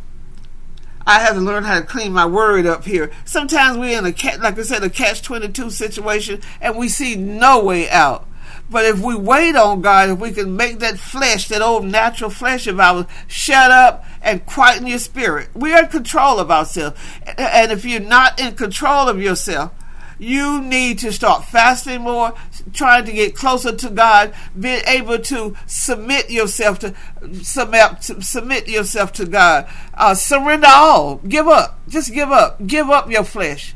I 1.05 1.19
have 1.19 1.36
to 1.36 1.41
learn 1.41 1.63
how 1.63 1.79
to 1.79 1.86
clean 1.86 2.12
my 2.12 2.25
word 2.25 2.65
up 2.65 2.84
here. 2.84 3.12
Sometimes 3.25 3.77
we're 3.77 3.98
in 3.98 4.05
a, 4.05 4.38
like 4.39 4.60
I 4.60 4.62
said, 4.63 4.84
a 4.84 4.89
catch 4.89 5.22
22 5.22 5.69
situation 5.69 6.41
and 6.60 6.77
we 6.77 6.89
see 6.89 7.15
no 7.15 7.63
way 7.63 7.89
out. 7.89 8.26
But 8.69 8.86
if 8.86 9.00
we 9.00 9.15
wait 9.15 9.55
on 9.55 9.81
God, 9.81 10.09
if 10.09 10.19
we 10.19 10.31
can 10.31 10.55
make 10.57 10.79
that 10.79 10.97
flesh, 10.97 11.47
that 11.47 11.62
old 11.62 11.86
natural 11.86 12.29
flesh 12.29 12.67
of 12.67 12.79
ours, 12.79 13.05
shut 13.27 13.71
up 13.71 14.03
and 14.21 14.45
quieten 14.45 14.88
your 14.88 15.00
spirit, 15.00 15.50
we 15.53 15.74
are 15.74 15.83
in 15.83 15.89
control 15.89 16.39
of 16.39 16.51
ourselves. 16.51 17.00
And 17.38 17.71
if 17.71 17.86
you're 17.86 18.00
not 18.00 18.39
in 18.39 18.55
control 18.55 19.07
of 19.07 19.21
yourself, 19.21 19.71
you 20.19 20.62
need 20.62 21.00
to 21.00 21.13
start 21.13 21.45
fasting 21.45 22.01
more, 22.01 22.33
trying 22.74 23.05
to 23.05 23.12
get 23.12 23.36
closer 23.36 23.75
to 23.75 23.89
God, 23.89 24.33
being 24.59 24.81
able 24.88 25.19
to 25.19 25.55
submit 25.67 26.29
yourself 26.29 26.79
to 26.79 26.95
submit, 27.43 28.03
submit 28.03 28.67
yourself 28.67 29.13
to 29.13 29.25
God. 29.25 29.69
Uh, 29.93 30.15
surrender 30.15 30.67
all. 30.69 31.17
Give 31.17 31.47
up. 31.47 31.79
Just 31.88 32.13
give 32.13 32.31
up. 32.31 32.65
Give 32.65 32.89
up 32.89 33.12
your 33.12 33.24
flesh. 33.24 33.75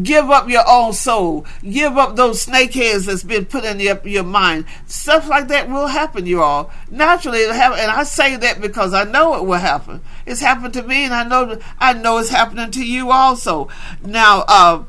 Give 0.00 0.30
up 0.30 0.48
your 0.48 0.64
own 0.66 0.94
soul. 0.94 1.44
Give 1.62 1.98
up 1.98 2.16
those 2.16 2.40
snake 2.40 2.72
heads 2.72 3.04
that's 3.04 3.24
been 3.24 3.44
put 3.44 3.64
in 3.64 3.78
your, 3.78 4.00
your 4.06 4.24
mind. 4.24 4.64
Stuff 4.86 5.28
like 5.28 5.48
that 5.48 5.68
will 5.68 5.88
happen, 5.88 6.24
you 6.24 6.42
all. 6.42 6.70
Naturally, 6.90 7.42
it'll 7.42 7.54
happen. 7.54 7.78
And 7.78 7.90
I 7.90 8.04
say 8.04 8.36
that 8.36 8.62
because 8.62 8.94
I 8.94 9.04
know 9.04 9.34
it 9.34 9.44
will 9.44 9.58
happen. 9.58 10.00
It's 10.24 10.40
happened 10.40 10.72
to 10.74 10.82
me, 10.82 11.04
and 11.04 11.12
I 11.12 11.24
know 11.24 11.58
I 11.78 11.92
know 11.92 12.18
it's 12.18 12.30
happening 12.30 12.70
to 12.70 12.86
you 12.86 13.10
also. 13.10 13.68
Now, 14.02 14.44
uh, 14.48 14.84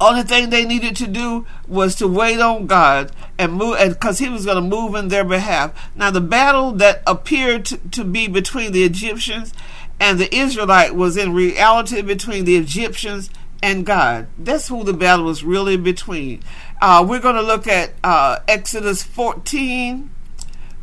only 0.00 0.22
thing 0.22 0.50
they 0.50 0.64
needed 0.64 0.96
to 0.96 1.06
do 1.06 1.46
was 1.68 1.94
to 1.96 2.08
wait 2.08 2.40
on 2.40 2.66
God 2.66 3.12
and 3.38 3.52
move, 3.52 3.76
and 3.78 3.92
because 3.92 4.18
He 4.18 4.28
was 4.28 4.44
going 4.44 4.56
to 4.56 4.76
move 4.76 4.94
in 4.94 5.08
their 5.08 5.24
behalf. 5.24 5.90
Now, 5.94 6.10
the 6.10 6.20
battle 6.20 6.72
that 6.72 7.02
appeared 7.06 7.66
to, 7.66 7.76
to 7.90 8.02
be 8.02 8.28
between 8.28 8.72
the 8.72 8.82
Egyptians 8.82 9.52
and 10.02 10.18
the 10.18 10.34
Israelite 10.34 10.96
was 10.96 11.16
in 11.16 11.32
reality 11.32 12.02
between 12.02 12.44
the 12.44 12.56
Egyptians 12.56 13.30
and 13.62 13.86
God. 13.86 14.26
That's 14.36 14.66
who 14.66 14.82
the 14.82 14.92
battle 14.92 15.26
was 15.26 15.44
really 15.44 15.76
between. 15.76 16.42
Uh, 16.80 17.06
we're 17.08 17.20
going 17.20 17.36
to 17.36 17.42
look 17.42 17.68
at 17.68 17.92
uh, 18.02 18.40
Exodus 18.48 19.04
14, 19.04 20.10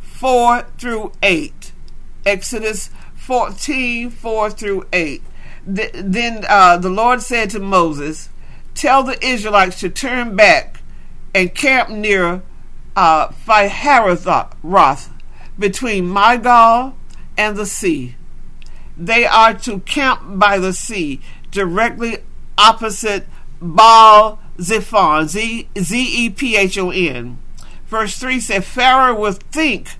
4 0.00 0.62
through 0.78 1.12
8. 1.22 1.72
Exodus 2.24 2.88
14, 3.14 4.08
4 4.08 4.50
through 4.52 4.86
8. 4.90 5.22
Th- 5.76 5.90
then 5.92 6.46
uh, 6.48 6.78
the 6.78 6.88
Lord 6.88 7.20
said 7.20 7.50
to 7.50 7.60
Moses, 7.60 8.30
tell 8.74 9.02
the 9.02 9.22
Israelites 9.22 9.80
to 9.80 9.90
turn 9.90 10.34
back 10.34 10.80
and 11.34 11.54
camp 11.54 11.90
near 11.90 12.40
uh, 12.96 13.30
Roth, 14.62 15.10
between 15.58 16.04
Migdol 16.06 16.94
and 17.36 17.58
the 17.58 17.66
sea. 17.66 18.16
They 19.00 19.24
are 19.24 19.54
to 19.54 19.80
camp 19.80 20.38
by 20.38 20.58
the 20.58 20.72
sea, 20.72 21.20
directly 21.50 22.18
opposite 22.58 23.26
Baal 23.60 24.38
Zephon, 24.58 25.26
Z 25.26 25.68
E 25.76 26.30
P 26.30 26.56
H 26.56 26.78
O 26.78 26.90
N. 26.90 27.38
Verse 27.86 28.16
3 28.18 28.38
said, 28.38 28.64
Pharaoh 28.64 29.18
will 29.18 29.32
think 29.32 29.96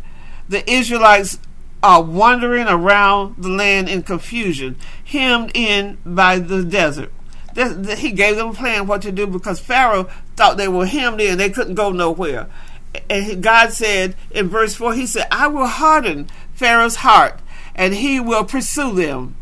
the 0.49 0.69
Israelites 0.71 1.41
are 1.83 2.03
wandering 2.03 2.69
around 2.69 3.37
the 3.39 3.49
land 3.49 3.89
in 3.89 4.03
confusion, 4.03 4.77
hemmed 5.05 5.51
in 5.55 5.99
by 6.05 6.39
the 6.39 6.63
desert 6.63 7.11
he 7.55 8.13
gave 8.13 8.37
them 8.37 8.49
a 8.49 8.53
plan 8.53 8.87
what 8.87 9.03
to 9.03 9.13
do 9.13 9.27
because 9.27 9.61
Pharaoh 9.61 10.09
thought 10.37 10.57
they 10.57 10.69
were 10.69 10.87
hemmed 10.87 11.21
in; 11.21 11.39
they 11.39 11.51
couldn't 11.51 11.75
go 11.75 11.91
nowhere. 11.91 12.47
And 13.09 13.43
God 13.43 13.73
said 13.73 14.17
in 14.31 14.49
verse 14.49 14.75
four, 14.75 14.95
He 14.95 15.07
said, 15.07 15.27
"I 15.31 15.47
will 15.49 15.67
harden 15.67 16.29
Pharaoh's 16.53 16.97
heart, 16.97 17.41
and 17.75 17.95
he 17.95 18.21
will 18.21 18.45
pursue 18.45 18.95
them, 18.95 19.37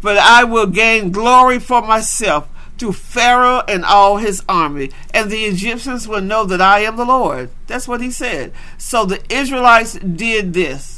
but 0.00 0.18
I 0.18 0.44
will 0.44 0.66
gain 0.66 1.10
glory 1.10 1.58
for 1.58 1.82
myself." 1.82 2.48
To 2.78 2.92
Pharaoh 2.92 3.62
and 3.66 3.86
all 3.86 4.18
his 4.18 4.42
army, 4.46 4.90
and 5.14 5.30
the 5.30 5.44
Egyptians 5.44 6.06
will 6.06 6.20
know 6.20 6.44
that 6.44 6.60
I 6.60 6.80
am 6.80 6.96
the 6.96 7.06
Lord. 7.06 7.48
That's 7.66 7.88
what 7.88 8.02
he 8.02 8.10
said. 8.10 8.52
So 8.76 9.06
the 9.06 9.20
Israelites 9.34 9.94
did 9.94 10.52
this 10.52 10.96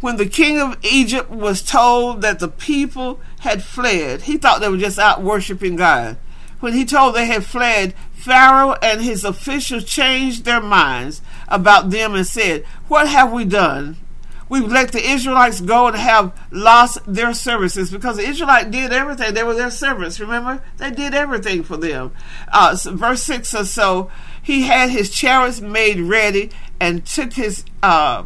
when 0.00 0.16
the 0.16 0.26
king 0.26 0.60
of 0.60 0.76
Egypt 0.82 1.30
was 1.30 1.62
told 1.62 2.22
that 2.22 2.38
the 2.38 2.48
people 2.48 3.20
had 3.40 3.64
fled, 3.64 4.22
he 4.22 4.36
thought 4.36 4.60
they 4.60 4.68
were 4.68 4.76
just 4.76 4.98
out 4.98 5.22
worshiping 5.22 5.76
God. 5.76 6.16
When 6.60 6.72
he 6.72 6.84
told 6.84 7.14
they 7.14 7.26
had 7.26 7.44
fled, 7.44 7.94
Pharaoh 8.12 8.76
and 8.82 9.00
his 9.00 9.24
officials 9.24 9.84
changed 9.84 10.44
their 10.44 10.60
minds 10.60 11.20
about 11.48 11.90
them 11.90 12.14
and 12.14 12.26
said, 12.26 12.64
What 12.86 13.08
have 13.08 13.32
we 13.32 13.44
done? 13.44 13.96
We've 14.48 14.70
let 14.70 14.92
the 14.92 15.06
Israelites 15.06 15.60
go 15.60 15.88
and 15.88 15.96
have 15.96 16.38
lost 16.50 16.98
their 17.06 17.34
services 17.34 17.90
because 17.90 18.16
the 18.16 18.26
Israelites 18.26 18.70
did 18.70 18.92
everything. 18.92 19.34
They 19.34 19.42
were 19.42 19.54
their 19.54 19.70
servants, 19.70 20.18
remember? 20.20 20.62
They 20.78 20.90
did 20.90 21.14
everything 21.14 21.62
for 21.62 21.76
them. 21.76 22.12
Uh, 22.50 22.74
so 22.74 22.94
verse 22.96 23.22
6 23.24 23.54
or 23.54 23.64
so, 23.64 24.10
he 24.42 24.62
had 24.62 24.90
his 24.90 25.10
chariots 25.10 25.60
made 25.60 26.00
ready 26.00 26.50
and 26.80 27.04
took 27.04 27.34
his 27.34 27.64
uh, 27.82 28.24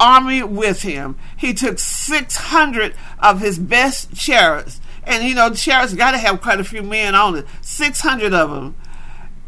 army 0.00 0.42
with 0.42 0.82
him. 0.82 1.16
He 1.36 1.54
took 1.54 1.78
600 1.78 2.94
of 3.20 3.40
his 3.40 3.58
best 3.58 4.14
chariots. 4.14 4.80
And 5.04 5.22
you 5.22 5.34
know, 5.34 5.50
chariots 5.50 5.94
got 5.94 6.12
to 6.12 6.18
have 6.18 6.40
quite 6.40 6.60
a 6.60 6.64
few 6.64 6.82
men 6.82 7.14
on 7.14 7.36
it. 7.36 7.46
600 7.60 8.34
of 8.34 8.50
them. 8.50 8.74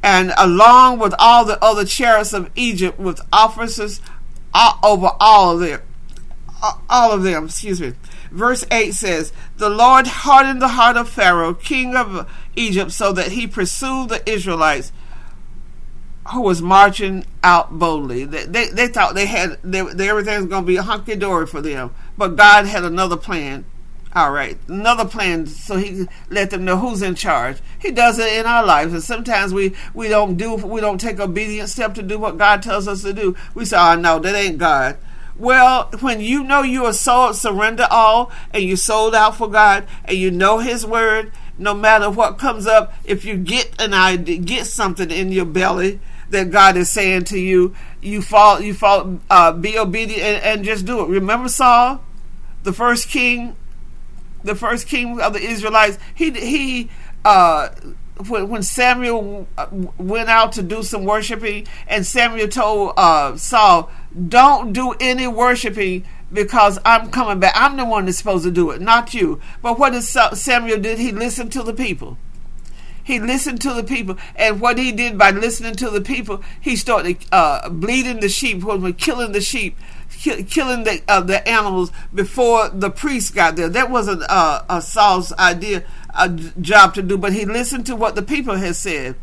And 0.03 0.33
along 0.37 1.01
with 1.01 1.15
all 1.19 1.45
the 1.45 1.63
other 1.65 1.85
chariots 1.85 2.33
of 2.33 2.51
Egypt 2.55 3.01
with 3.01 3.21
officers 3.33 4.01
over 4.83 5.11
all 5.19 5.55
of 5.55 5.61
them. 5.61 5.81
All 6.89 7.13
of 7.13 7.23
them, 7.23 7.47
excuse 7.47 7.81
me. 7.81 7.93
Verse 8.31 8.65
8 8.71 8.95
says, 8.95 9.33
The 9.57 9.69
Lord 9.69 10.07
hardened 10.07 10.63
the 10.63 10.69
heart 10.69 10.97
of 10.97 11.09
Pharaoh, 11.09 11.55
king 11.55 11.95
of 11.95 12.29
Egypt, 12.57 12.93
so 12.93 13.13
that 13.13 13.33
he 13.33 13.47
pursued 13.47 14.09
the 14.09 14.29
Israelites 14.29 14.93
who 16.33 16.41
was 16.41 16.63
marching 16.63 17.25
out 17.43 17.79
boldly. 17.79 18.25
They, 18.25 18.45
they, 18.47 18.69
they 18.69 18.89
thought 18.89 19.15
they 19.15 19.27
had 19.27 19.59
they, 19.63 19.83
they, 19.83 20.09
everything 20.09 20.37
was 20.41 20.47
going 20.47 20.65
to 20.65 20.67
be 20.67 20.77
hunky 20.77 21.17
dory 21.17 21.47
for 21.47 21.61
them, 21.61 21.95
but 22.17 22.37
God 22.37 22.67
had 22.67 22.85
another 22.85 23.17
plan. 23.17 23.65
All 24.15 24.31
right, 24.31 24.57
another 24.67 25.05
plan 25.05 25.47
so 25.47 25.77
He 25.77 26.07
let 26.31 26.51
them 26.51 26.65
know 26.65 26.79
who's 26.79 27.03
in 27.03 27.17
charge. 27.17 27.59
He 27.79 27.91
does 27.91 28.19
it 28.19 28.33
in 28.33 28.47
our 28.47 28.65
lives, 28.65 28.95
and 28.95 29.03
sometimes 29.03 29.53
we 29.53 29.75
we 29.93 30.09
don't 30.09 30.37
do 30.37 30.55
we 30.55 30.81
don't 30.81 30.99
take 30.99 31.21
obedient 31.21 31.69
step 31.69 31.95
to 31.95 32.03
do 32.03 32.19
what 32.19 32.39
God 32.39 32.63
tells 32.63 32.89
us 32.89 33.03
to 33.03 33.13
do. 33.13 33.37
We 33.55 33.67
say, 33.67 33.77
"Oh 33.79 33.95
no, 33.95 34.19
that 34.19 34.35
ain't 34.35 34.59
God." 34.59 34.97
Well, 35.39 35.91
when 36.01 36.21
you 36.21 36.45
know 36.45 36.63
you 36.63 36.87
are 36.87 36.93
sold, 36.93 37.37
surrender 37.37 37.87
all, 37.91 38.33
and 38.53 38.63
you 38.63 38.77
sold 38.77 39.15
out 39.15 39.37
for 39.37 39.49
God, 39.49 39.87
and 40.05 40.17
you 40.17 40.31
know 40.31 40.59
His 40.59 40.87
word, 40.87 41.33
no 41.59 41.75
matter 41.75 42.09
what 42.11 42.39
comes 42.39 42.67
up, 42.67 42.95
if 43.05 43.25
you 43.25 43.37
get 43.37 43.81
an 43.81 43.93
idea, 43.93 44.39
get 44.39 44.67
something 44.67 45.11
in 45.11 45.33
your 45.33 45.45
belly, 45.45 46.01
that 46.31 46.51
God 46.51 46.77
is 46.77 46.91
saying 46.91 47.25
to 47.25 47.39
you. 47.39 47.75
You 48.01 48.23
fall, 48.23 48.61
you 48.61 48.73
fall, 48.73 49.21
uh, 49.29 49.53
be 49.53 49.79
obedient 49.79 50.23
and, 50.23 50.43
and 50.45 50.65
just 50.65 50.87
do 50.87 51.01
it. 51.01 51.09
Remember 51.09 51.49
Saul, 51.49 52.03
the 52.63 52.73
first 52.73 53.09
king, 53.09 53.57
the 54.43 54.55
first 54.55 54.87
king 54.87 55.21
of 55.21 55.33
the 55.33 55.41
Israelites. 55.41 55.99
He 56.15 56.31
he. 56.31 56.91
Uh, 57.25 57.71
when, 58.29 58.63
Samuel 58.63 59.47
uh, 59.59 59.67
went 59.99 60.31
out 60.31 60.53
to 60.53 60.63
do 60.63 60.83
some 60.83 61.05
worshiping, 61.05 61.67
and 61.87 62.07
Samuel 62.07 62.49
told 62.49 62.95
uh, 62.97 63.37
Saul, 63.37 63.91
"Don't 64.29 64.73
do 64.73 64.95
any 65.01 65.27
worshiping 65.27 66.05
because 66.33 66.79
I'm 66.85 67.11
coming 67.11 67.41
back. 67.41 67.53
I'm 67.55 67.77
the 67.77 67.85
one 67.85 68.07
that's 68.07 68.19
supposed 68.19 68.45
to 68.45 68.51
do 68.51 68.71
it, 68.71 68.81
not 68.81 69.15
you. 69.15 69.41
But 69.63 69.79
what 69.79 69.93
did 69.93 70.03
Samuel 70.03 70.81
did? 70.81 70.99
He 70.99 71.13
listened 71.13 71.53
to 71.53 71.63
the 71.63 71.75
people. 71.75 72.19
He 73.07 73.21
listened 73.21 73.61
to 73.61 73.73
the 73.73 73.85
people, 73.85 74.17
and 74.35 74.61
what 74.61 74.79
he 74.79 74.91
did 74.91 75.17
by 75.17 75.31
listening 75.31 75.77
to 75.77 75.91
the 75.91 76.01
people, 76.01 76.43
he 76.61 76.75
started 76.75 77.19
uh, 77.31 77.69
bleeding 77.69 78.19
the 78.19 78.29
sheep, 78.29 78.65
killing 78.99 79.31
the 79.31 79.41
sheep, 79.41 79.77
killing 80.49 80.83
the 80.83 81.01
uh, 81.07 81.21
the 81.21 81.49
animals 81.49 81.93
before 82.13 82.69
the 82.69 82.91
priest 82.91 83.33
got 83.33 83.55
there. 83.55 83.69
That 83.69 83.93
wasn't 83.93 84.25
uh, 84.29 84.65
a 84.69 84.83
Saul's 84.83 85.33
idea, 85.35 85.85
a 86.19 86.29
job 86.29 86.95
to 86.95 87.03
do, 87.03 87.17
but 87.17 87.33
he 87.33 87.45
listened 87.45 87.87
to 87.87 87.95
what 87.95 88.17
the 88.17 88.23
people 88.23 88.57
had 88.57 88.75
said. 88.75 89.15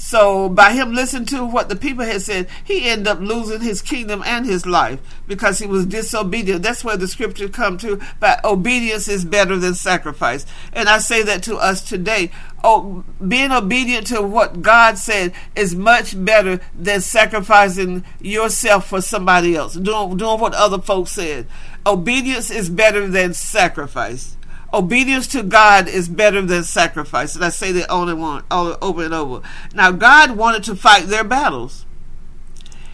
So 0.00 0.48
by 0.48 0.72
him 0.72 0.94
listening 0.94 1.26
to 1.26 1.44
what 1.44 1.68
the 1.68 1.76
people 1.76 2.06
had 2.06 2.22
said, 2.22 2.48
he 2.64 2.88
ended 2.88 3.06
up 3.06 3.20
losing 3.20 3.60
his 3.60 3.82
kingdom 3.82 4.22
and 4.24 4.46
his 4.46 4.64
life 4.64 4.98
because 5.28 5.58
he 5.58 5.66
was 5.66 5.84
disobedient. 5.84 6.62
That's 6.62 6.82
where 6.82 6.96
the 6.96 7.06
scripture 7.06 7.50
come 7.50 7.76
to. 7.78 8.00
But 8.18 8.42
obedience 8.42 9.08
is 9.08 9.26
better 9.26 9.58
than 9.58 9.74
sacrifice. 9.74 10.46
And 10.72 10.88
I 10.88 10.98
say 10.98 11.22
that 11.24 11.42
to 11.44 11.56
us 11.56 11.82
today. 11.86 12.30
Oh, 12.64 13.04
being 13.28 13.52
obedient 13.52 14.06
to 14.06 14.22
what 14.22 14.62
God 14.62 14.96
said 14.96 15.34
is 15.54 15.76
much 15.76 16.24
better 16.24 16.60
than 16.74 17.02
sacrificing 17.02 18.02
yourself 18.22 18.88
for 18.88 19.02
somebody 19.02 19.54
else, 19.54 19.74
doing, 19.74 20.16
doing 20.16 20.40
what 20.40 20.54
other 20.54 20.80
folks 20.80 21.12
said. 21.12 21.46
Obedience 21.86 22.50
is 22.50 22.70
better 22.70 23.06
than 23.06 23.34
sacrifice 23.34 24.38
obedience 24.72 25.26
to 25.28 25.42
God 25.42 25.88
is 25.88 26.08
better 26.08 26.42
than 26.42 26.64
sacrifice. 26.64 27.34
And 27.34 27.44
I 27.44 27.48
say 27.48 27.72
that 27.72 27.90
only 27.90 28.14
one 28.14 28.44
over 28.50 29.04
and 29.04 29.14
over. 29.14 29.42
Now, 29.74 29.90
God 29.92 30.32
wanted 30.32 30.64
to 30.64 30.76
fight 30.76 31.06
their 31.06 31.24
battles. 31.24 31.86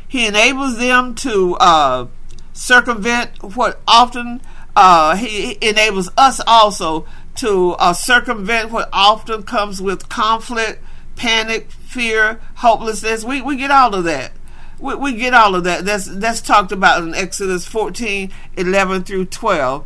He 0.09 0.27
enables 0.27 0.79
them 0.79 1.15
to 1.17 1.57
uh, 1.57 2.07
circumvent 2.53 3.43
what 3.43 3.81
often 3.87 4.41
uh, 4.75 5.17
he 5.17 5.57
enables 5.61 6.11
us 6.17 6.41
also 6.47 7.07
to 7.37 7.73
uh, 7.73 7.93
circumvent 7.93 8.71
what 8.71 8.89
often 8.93 9.43
comes 9.43 9.81
with 9.81 10.09
conflict, 10.09 10.83
panic, 11.17 11.71
fear, 11.71 12.41
hopelessness. 12.57 13.25
We 13.25 13.41
we 13.41 13.57
get 13.57 13.71
all 13.71 13.95
of 13.95 14.05
that. 14.05 14.33
We, 14.79 14.95
we 14.95 15.15
get 15.15 15.35
all 15.35 15.55
of 15.55 15.65
that. 15.65 15.85
That's 15.85 16.07
that's 16.07 16.41
talked 16.41 16.73
about 16.73 17.03
in 17.03 17.15
Exodus 17.15 17.67
14, 17.67 18.31
11 18.57 19.05
through 19.05 19.27
12. 19.27 19.85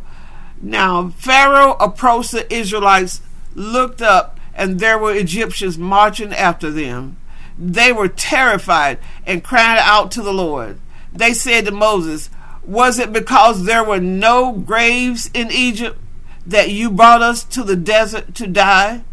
Now 0.61 1.09
Pharaoh 1.09 1.73
approached 1.79 2.31
the 2.31 2.51
Israelites, 2.53 3.21
looked 3.55 4.01
up, 4.01 4.39
and 4.53 4.79
there 4.79 4.97
were 4.97 5.13
Egyptians 5.13 5.77
marching 5.77 6.33
after 6.33 6.69
them. 6.69 7.17
They 7.57 7.91
were 7.91 8.07
terrified 8.07 8.99
and 9.25 9.43
cried 9.43 9.79
out 9.79 10.11
to 10.11 10.21
the 10.21 10.33
Lord. 10.33 10.79
They 11.13 11.33
said 11.33 11.65
to 11.65 11.71
Moses, 11.71 12.29
Was 12.63 12.99
it 12.99 13.11
because 13.11 13.65
there 13.65 13.83
were 13.83 13.99
no 13.99 14.51
graves 14.51 15.29
in 15.33 15.51
Egypt 15.51 15.99
that 16.45 16.69
you 16.69 16.89
brought 16.89 17.21
us 17.21 17.43
to 17.45 17.63
the 17.63 17.75
desert 17.75 18.33
to 18.35 18.47
die? 18.47 19.03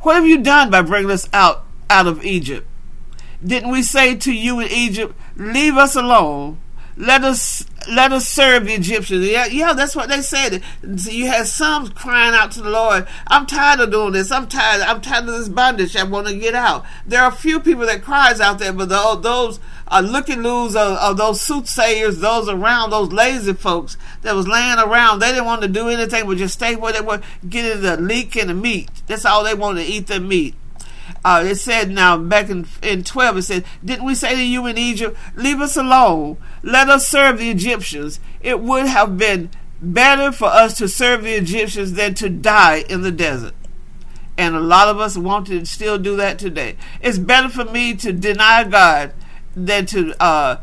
What 0.00 0.16
have 0.16 0.26
you 0.26 0.38
done 0.38 0.70
by 0.70 0.82
bringing 0.82 1.10
us 1.10 1.28
out, 1.32 1.64
out 1.88 2.06
of 2.06 2.24
Egypt? 2.24 2.66
Didn't 3.44 3.70
we 3.70 3.82
say 3.82 4.16
to 4.16 4.32
you 4.32 4.60
in 4.60 4.68
Egypt, 4.68 5.14
Leave 5.36 5.76
us 5.76 5.96
alone? 5.96 6.58
Let 6.96 7.24
us 7.24 7.64
let 7.90 8.12
us 8.12 8.28
serve 8.28 8.66
the 8.66 8.74
Egyptians. 8.74 9.26
Yeah, 9.26 9.46
yeah, 9.46 9.72
that's 9.72 9.96
what 9.96 10.08
they 10.08 10.20
said. 10.20 10.62
So 10.96 11.10
you 11.10 11.26
had 11.26 11.46
some 11.46 11.88
crying 11.88 12.34
out 12.34 12.52
to 12.52 12.62
the 12.62 12.70
Lord, 12.70 13.06
I'm 13.26 13.46
tired 13.46 13.80
of 13.80 13.90
doing 13.90 14.12
this. 14.12 14.30
I'm 14.30 14.46
tired. 14.46 14.82
I'm 14.82 15.00
tired 15.00 15.24
of 15.24 15.34
this 15.34 15.48
bondage. 15.48 15.96
I 15.96 16.04
want 16.04 16.28
to 16.28 16.36
get 16.36 16.54
out. 16.54 16.84
There 17.06 17.20
are 17.22 17.30
a 17.30 17.34
few 17.34 17.60
people 17.60 17.86
that 17.86 18.02
cries 18.02 18.40
out 18.40 18.58
there, 18.58 18.72
but 18.72 18.88
the, 18.88 19.18
those 19.20 19.58
uh, 19.58 19.60
are 19.88 20.02
looking 20.02 20.42
loose 20.42 20.72
of, 20.72 20.92
uh, 20.92 20.94
of, 20.94 21.00
uh, 21.00 21.12
those 21.14 21.40
soothsayers, 21.40 22.18
those 22.20 22.48
around, 22.48 22.90
those 22.90 23.12
lazy 23.12 23.52
folks 23.52 23.96
that 24.22 24.34
was 24.34 24.46
laying 24.46 24.78
around. 24.78 25.18
They 25.18 25.28
didn't 25.28 25.46
want 25.46 25.62
to 25.62 25.68
do 25.68 25.88
anything 25.88 26.26
but 26.26 26.38
just 26.38 26.54
stay 26.54 26.76
where 26.76 26.92
they 26.92 27.00
were, 27.00 27.20
getting 27.48 27.82
the 27.82 27.96
leek 27.96 28.36
and 28.36 28.50
the 28.50 28.54
meat. 28.54 28.90
That's 29.06 29.24
all 29.24 29.44
they 29.44 29.54
wanted 29.54 29.84
to 29.84 29.92
eat 29.92 30.06
the 30.06 30.20
meat. 30.20 30.54
Uh, 31.24 31.44
it 31.46 31.56
said 31.56 31.90
now 31.90 32.16
back 32.16 32.50
in, 32.50 32.66
in 32.82 33.04
12, 33.04 33.36
it 33.36 33.42
said, 33.42 33.64
Didn't 33.84 34.04
we 34.04 34.14
say 34.14 34.34
to 34.34 34.44
you 34.44 34.66
in 34.66 34.78
Egypt, 34.78 35.16
Leave 35.36 35.60
us 35.60 35.76
alone, 35.76 36.36
let 36.62 36.88
us 36.88 37.06
serve 37.06 37.38
the 37.38 37.50
Egyptians? 37.50 38.20
It 38.40 38.60
would 38.60 38.86
have 38.86 39.16
been 39.16 39.50
better 39.80 40.32
for 40.32 40.46
us 40.46 40.76
to 40.78 40.88
serve 40.88 41.24
the 41.24 41.34
Egyptians 41.34 41.92
than 41.94 42.14
to 42.14 42.28
die 42.28 42.84
in 42.88 43.02
the 43.02 43.10
desert. 43.10 43.54
And 44.38 44.54
a 44.54 44.60
lot 44.60 44.88
of 44.88 44.98
us 44.98 45.16
want 45.16 45.48
to 45.48 45.64
still 45.66 45.98
do 45.98 46.16
that 46.16 46.38
today. 46.38 46.76
It's 47.00 47.18
better 47.18 47.48
for 47.48 47.64
me 47.64 47.94
to 47.96 48.12
deny 48.12 48.64
God 48.64 49.12
than 49.54 49.86
to 49.86 50.14
uh, 50.22 50.56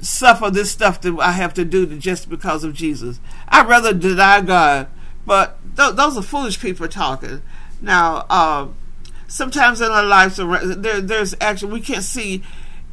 suffer 0.00 0.50
this 0.50 0.70
stuff 0.70 1.00
that 1.00 1.18
I 1.18 1.32
have 1.32 1.54
to 1.54 1.64
do 1.64 1.86
just 1.98 2.28
because 2.28 2.64
of 2.64 2.74
Jesus. 2.74 3.20
I'd 3.48 3.68
rather 3.68 3.94
deny 3.94 4.40
God, 4.42 4.88
but 5.24 5.58
th- 5.76 5.94
those 5.94 6.16
are 6.16 6.22
foolish 6.22 6.60
people 6.60 6.86
talking. 6.88 7.42
Now, 7.80 8.26
uh, 8.28 8.68
sometimes 9.34 9.80
in 9.80 9.90
our 9.90 10.04
lives 10.04 10.36
there, 10.36 11.00
there's 11.00 11.34
actually 11.40 11.72
we 11.72 11.80
can't 11.80 12.04
see 12.04 12.40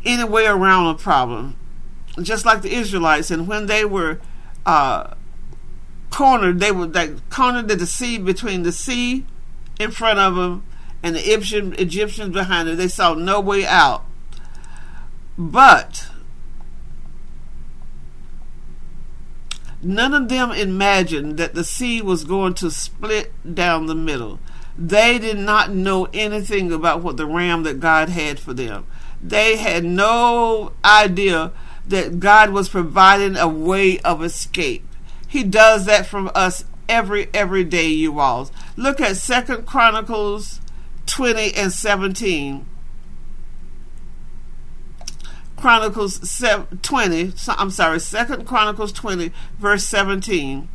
any 0.04 0.24
way 0.24 0.48
around 0.48 0.88
a 0.88 0.98
problem. 0.98 1.56
Just 2.20 2.48
like 2.48 2.64
the 2.64 2.74
israelites 2.74 3.30
and 3.30 3.48
when 3.48 3.68
they 3.68 3.86
were 3.86 4.20
uh, 4.66 5.14
cornered 6.10 6.60
they 6.60 6.72
were 6.72 6.88
like 6.88 7.30
cornered 7.30 7.68
the 7.68 7.86
sea 7.86 8.18
between 8.18 8.64
the 8.64 8.72
sea 8.72 9.24
in 9.80 9.92
front 9.92 10.18
of 10.18 10.36
them 10.36 10.66
and 11.04 11.16
the 11.16 11.20
Egyptian, 11.20 11.76
Egyptians 11.78 12.34
behind 12.34 12.68
them. 12.68 12.76
They 12.76 12.88
saw 12.88 13.14
no 13.14 13.40
way 13.40 13.64
out. 13.64 14.04
But 15.38 16.10
none 19.84 20.16
of 20.16 20.28
them 20.28 20.50
imagined 20.52 21.38
that 21.38 21.54
the 21.54 21.64
sea 21.64 22.02
was 22.02 22.24
going 22.24 22.56
to 22.56 22.72
split 22.72 23.32
down 23.54 23.86
the 23.86 23.96
middle 23.96 24.40
they 24.78 25.20
did 25.20 25.38
not 25.38 25.72
know 25.72 26.08
anything 26.14 26.72
about 26.72 27.02
what 27.02 27.18
the 27.18 27.26
ram 27.26 27.64
that 27.64 27.80
God 27.80 28.10
had 28.10 28.40
for 28.40 28.54
them. 28.54 28.86
They 29.22 29.58
had 29.58 29.84
no 29.84 30.74
idea 30.84 31.52
that 31.88 32.20
God 32.20 32.52
was 32.52 32.70
providing 32.70 33.36
a 33.36 33.48
way 33.48 34.00
of 34.00 34.24
escape. 34.24 34.86
He 35.28 35.44
does 35.44 35.86
that 35.86 36.06
from 36.06 36.32
us 36.34 36.66
every 36.90 37.30
every 37.34 37.64
day, 37.64 37.88
you 37.88 38.20
all. 38.20 38.50
Look 38.76 39.00
at 39.00 39.18
Second 39.18 39.66
Chronicles 39.66 40.62
20 41.06 41.54
and 41.56 41.72
17. 41.72 42.66
Chronicles 45.58 46.44
20, 46.82 47.34
I'm 47.50 47.70
sorry, 47.70 48.00
Second 48.00 48.48
Chronicles 48.48 48.92
20, 48.92 49.32
verse 49.60 49.86
17. 49.86 50.68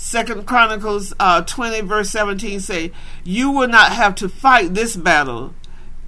Second 0.00 0.46
Chronicles 0.46 1.12
uh, 1.18 1.42
20 1.42 1.80
verse 1.80 2.08
17 2.10 2.60
say, 2.60 2.92
You 3.24 3.50
will 3.50 3.66
not 3.66 3.90
have 3.90 4.14
to 4.16 4.28
fight 4.28 4.72
this 4.72 4.94
battle. 4.94 5.54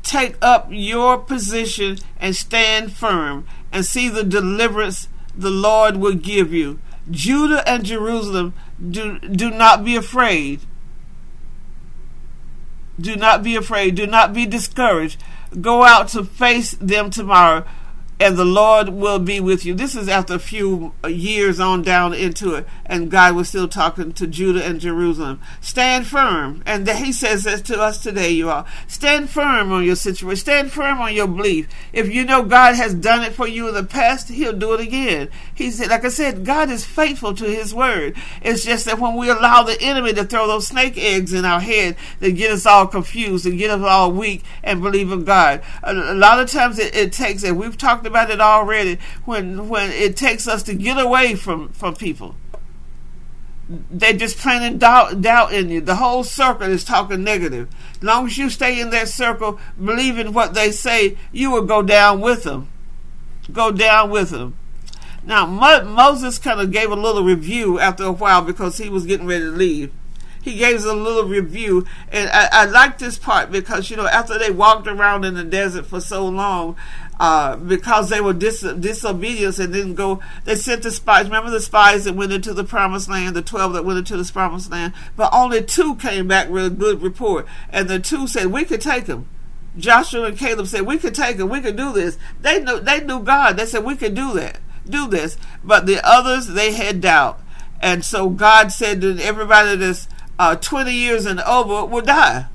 Take 0.05 0.37
up 0.41 0.69
your 0.71 1.19
position 1.19 1.99
and 2.21 2.37
stand 2.37 2.93
firm 2.93 3.49
and 3.73 3.85
see 3.85 4.09
the 4.09 4.23
deliverance 4.23 5.09
the 5.35 5.51
Lord 5.51 5.97
will 5.97 6.15
give 6.15 6.53
you. 6.53 6.79
Judah 7.11 7.69
and 7.69 7.85
Jerusalem, 7.85 8.55
do, 8.81 9.19
do 9.19 9.51
not 9.51 9.85
be 9.85 9.97
afraid. 9.97 10.61
Do 13.01 13.17
not 13.17 13.43
be 13.43 13.57
afraid. 13.57 13.97
Do 13.97 14.07
not 14.07 14.33
be 14.33 14.47
discouraged. 14.47 15.21
Go 15.61 15.83
out 15.83 16.07
to 16.11 16.23
face 16.23 16.77
them 16.81 17.11
tomorrow 17.11 17.65
and 18.21 18.37
the 18.37 18.45
Lord 18.45 18.91
will 18.91 19.19
be 19.19 19.41
with 19.41 19.65
you. 19.65 19.73
This 19.73 19.97
is 19.97 20.07
after 20.07 20.35
a 20.35 20.39
few 20.39 20.93
years 21.09 21.59
on 21.59 21.81
down 21.81 22.13
into 22.13 22.55
it, 22.55 22.67
and 22.85 23.11
God 23.11 23.35
was 23.35 23.49
still 23.49 23.67
talking 23.67 24.13
to 24.13 24.27
Judah 24.27 24.63
and 24.63 24.79
Jerusalem. 24.79 25.41
Stand 25.63 26.07
firm. 26.07 26.63
And 26.67 26.87
he 26.87 27.13
says 27.13 27.45
this 27.45 27.63
to 27.63 27.81
us 27.81 28.03
today, 28.03 28.31
you 28.31 28.51
all. 28.51 28.67
Stand 28.87 29.31
firm 29.31 29.73
on 29.73 29.85
your 29.85 29.97
situation. 29.97 30.37
Stand 30.37 30.71
firm 30.71 31.01
on 31.01 31.15
your 31.15 31.29
belief. 31.29 31.67
If 31.95 32.13
you 32.13 32.25
know 32.25 32.43
God 32.43 32.75
has 32.75 32.93
done 32.93 33.23
it 33.23 33.33
for 33.33 33.49
you 33.49 33.69
in 33.69 33.75
the 33.75 33.85
past, 33.85 34.29
he'll 34.29 34.53
do 34.53 34.75
it 34.75 34.81
again. 34.81 35.31
He 35.55 35.71
said, 35.71 35.89
like 35.89 36.05
I 36.05 36.11
said, 36.11 36.45
God 36.45 36.69
is 36.69 36.85
faithful 36.85 37.33
to 37.35 37.45
his 37.45 37.75
word. 37.75 38.17
It's 38.43 38.65
just 38.65 38.85
that 38.85 38.99
when 38.99 39.17
we 39.17 39.31
allow 39.31 39.63
the 39.63 39.81
enemy 39.81 40.13
to 40.13 40.25
throw 40.25 40.47
those 40.47 40.67
snake 40.67 40.99
eggs 40.99 41.33
in 41.33 41.47
our 41.47 41.61
head, 41.61 41.97
they 42.19 42.33
get 42.33 42.51
us 42.51 42.67
all 42.67 42.87
confused 42.87 43.47
and 43.47 43.59
get 43.59 43.71
us 43.71 43.81
all 43.81 44.13
weak 44.13 44.43
and 44.63 44.83
believe 44.83 45.11
in 45.11 45.25
God. 45.25 45.63
A, 45.83 45.95
lot 46.15 46.39
of 46.39 46.51
times 46.51 46.79
it, 46.79 46.95
it 46.95 47.13
takes, 47.15 47.43
and 47.45 47.59
we've 47.59 47.79
talked 47.79 48.07
about 48.11 48.31
it 48.31 48.41
already 48.41 48.99
when 49.25 49.69
when 49.69 49.91
it 49.91 50.17
takes 50.17 50.47
us 50.47 50.63
to 50.65 50.75
get 50.75 50.99
away 50.99 51.35
from 51.35 51.69
from 51.71 51.95
people 51.95 52.35
they're 53.91 54.13
just 54.13 54.39
planting 54.39 54.79
doubt, 54.79 55.23
doubt 55.23 55.53
in 55.53 55.71
you. 55.71 55.81
The 55.81 55.97
whole 55.97 56.25
circle 56.25 56.69
is 56.69 56.85
talking 56.85 57.23
negative. 57.23 57.69
As 57.97 58.03
long 58.03 58.27
as 58.27 58.37
you 58.37 58.51
stay 58.51 58.81
in 58.81 58.91
that 58.91 59.09
circle, 59.09 59.61
believing 59.83 60.33
what 60.33 60.55
they 60.55 60.73
say, 60.73 61.17
you 61.31 61.53
will 61.53 61.65
go 61.65 61.81
down 61.81 62.21
with 62.21 62.43
them. 62.43 62.69
Go 63.53 63.71
down 63.71 64.11
with 64.11 64.31
them. 64.31 64.57
Now, 65.23 65.47
Mo- 65.47 65.85
Moses 65.85 66.39
kind 66.39 66.61
of 66.61 66.73
gave 66.73 66.91
a 66.91 66.97
little 66.97 67.23
review 67.23 67.79
after 67.79 68.05
a 68.05 68.13
while 68.13 68.43
because 68.43 68.79
he 68.79 68.89
was 68.89 69.07
getting 69.07 69.27
ready 69.27 69.45
to 69.45 69.51
leave. 69.51 69.93
He 70.43 70.57
gave 70.57 70.77
us 70.77 70.85
a 70.85 70.95
little 70.95 71.25
review, 71.25 71.87
and 72.11 72.31
I, 72.31 72.49
I 72.51 72.65
like 72.65 72.99
this 72.99 73.19
part 73.19 73.53
because 73.53 73.91
you 73.91 73.97
know 73.97 74.07
after 74.07 74.39
they 74.39 74.51
walked 74.51 74.87
around 74.87 75.25
in 75.25 75.35
the 75.35 75.45
desert 75.45 75.87
for 75.87 76.01
so 76.01 76.27
long, 76.27 76.77
uh, 77.21 77.55
because 77.57 78.09
they 78.09 78.21
were 78.21 78.33
dis- 78.33 78.63
disobedient 78.63 79.59
and 79.59 79.75
didn't 79.75 79.95
go. 79.95 80.21
They 80.47 80.57
sent 80.57 80.83
the 80.83 80.91
spies. 80.91 81.27
Remember 81.27 81.51
the 81.51 81.61
spies 81.61 82.05
that 82.05 82.15
went 82.15 82.33
into 82.33 82.55
the 82.55 82.65
promised 82.65 83.11
land, 83.11 83.37
the 83.37 83.43
12 83.43 83.75
that 83.75 83.85
went 83.85 83.99
into 83.99 84.17
the 84.17 84.33
promised 84.33 84.71
land? 84.71 84.95
But 85.17 85.29
only 85.31 85.63
two 85.63 85.97
came 85.97 86.27
back 86.27 86.49
with 86.49 86.65
a 86.65 86.71
good 86.71 87.03
report. 87.03 87.47
And 87.69 87.89
the 87.89 87.99
two 87.99 88.27
said, 88.27 88.47
We 88.47 88.65
could 88.65 88.81
take 88.81 89.05
them. 89.05 89.29
Joshua 89.77 90.25
and 90.25 90.39
Caleb 90.39 90.67
said, 90.67 90.87
We 90.87 90.97
could 90.97 91.15
take 91.15 91.37
them. 91.37 91.51
We 91.51 91.61
could 91.61 91.77
do 91.77 91.93
this. 91.93 92.17
They 92.41 92.63
knew, 92.63 92.81
they 92.81 93.05
knew 93.05 93.21
God. 93.21 93.59
They 93.59 93.67
said, 93.67 93.85
We 93.85 93.97
could 93.97 94.15
do 94.15 94.33
that. 94.33 94.59
Do 94.89 95.07
this. 95.07 95.37
But 95.63 95.85
the 95.85 96.01
others, 96.03 96.47
they 96.47 96.73
had 96.73 97.03
doubt. 97.03 97.39
And 97.83 98.03
so 98.03 98.31
God 98.31 98.73
said 98.73 99.03
to 99.03 99.19
everybody 99.21 99.77
that's 99.77 100.09
uh, 100.41 100.57
20 100.57 100.91
years 100.91 101.27
and 101.27 101.39
over 101.41 101.85
will 101.85 102.01
die. 102.01 102.47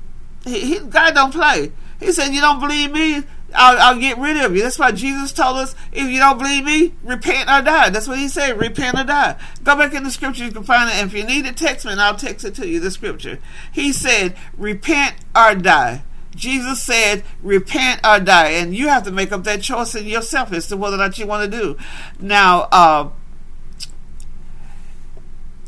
He, 0.44 0.60
he, 0.60 0.78
God 0.80 1.14
don't 1.14 1.32
play. 1.32 1.70
He 2.00 2.10
said, 2.10 2.34
You 2.34 2.40
don't 2.40 2.58
believe 2.58 2.90
me? 2.90 3.22
I'll, 3.54 3.78
I'll, 3.78 4.00
get 4.00 4.18
rid 4.18 4.36
of 4.38 4.56
you. 4.56 4.62
That's 4.62 4.78
why 4.78 4.90
Jesus 4.90 5.32
told 5.32 5.56
us, 5.56 5.76
if 5.92 6.10
you 6.10 6.18
don't 6.18 6.36
believe 6.36 6.64
me, 6.64 6.94
repent 7.04 7.48
or 7.48 7.62
die. 7.62 7.90
That's 7.90 8.08
what 8.08 8.18
he 8.18 8.26
said, 8.26 8.58
repent 8.58 8.98
or 8.98 9.04
die. 9.04 9.36
Go 9.62 9.76
back 9.76 9.94
in 9.94 10.02
the 10.02 10.10
scripture, 10.10 10.44
you 10.44 10.50
can 10.50 10.64
find 10.64 10.90
it. 10.90 10.96
And 10.96 11.08
if 11.08 11.16
you 11.16 11.24
need 11.24 11.46
it, 11.46 11.56
text 11.56 11.86
me 11.86 11.92
and 11.92 12.00
I'll 12.00 12.16
text 12.16 12.44
it 12.44 12.56
to 12.56 12.66
you, 12.66 12.80
the 12.80 12.90
scripture. 12.90 13.38
He 13.72 13.92
said, 13.92 14.36
repent 14.58 15.14
or 15.34 15.54
die. 15.54 16.02
Jesus 16.34 16.82
said, 16.82 17.22
repent 17.40 18.00
or 18.04 18.18
die. 18.18 18.48
And 18.48 18.74
you 18.74 18.88
have 18.88 19.04
to 19.04 19.12
make 19.12 19.30
up 19.30 19.44
that 19.44 19.62
choice 19.62 19.94
in 19.94 20.06
yourself 20.06 20.52
as 20.52 20.66
to 20.66 20.76
whether 20.76 20.96
or 20.96 20.98
not 20.98 21.16
you 21.16 21.26
want 21.26 21.50
to 21.50 21.58
do. 21.58 21.78
Now, 22.18 22.68
uh, 22.72 23.10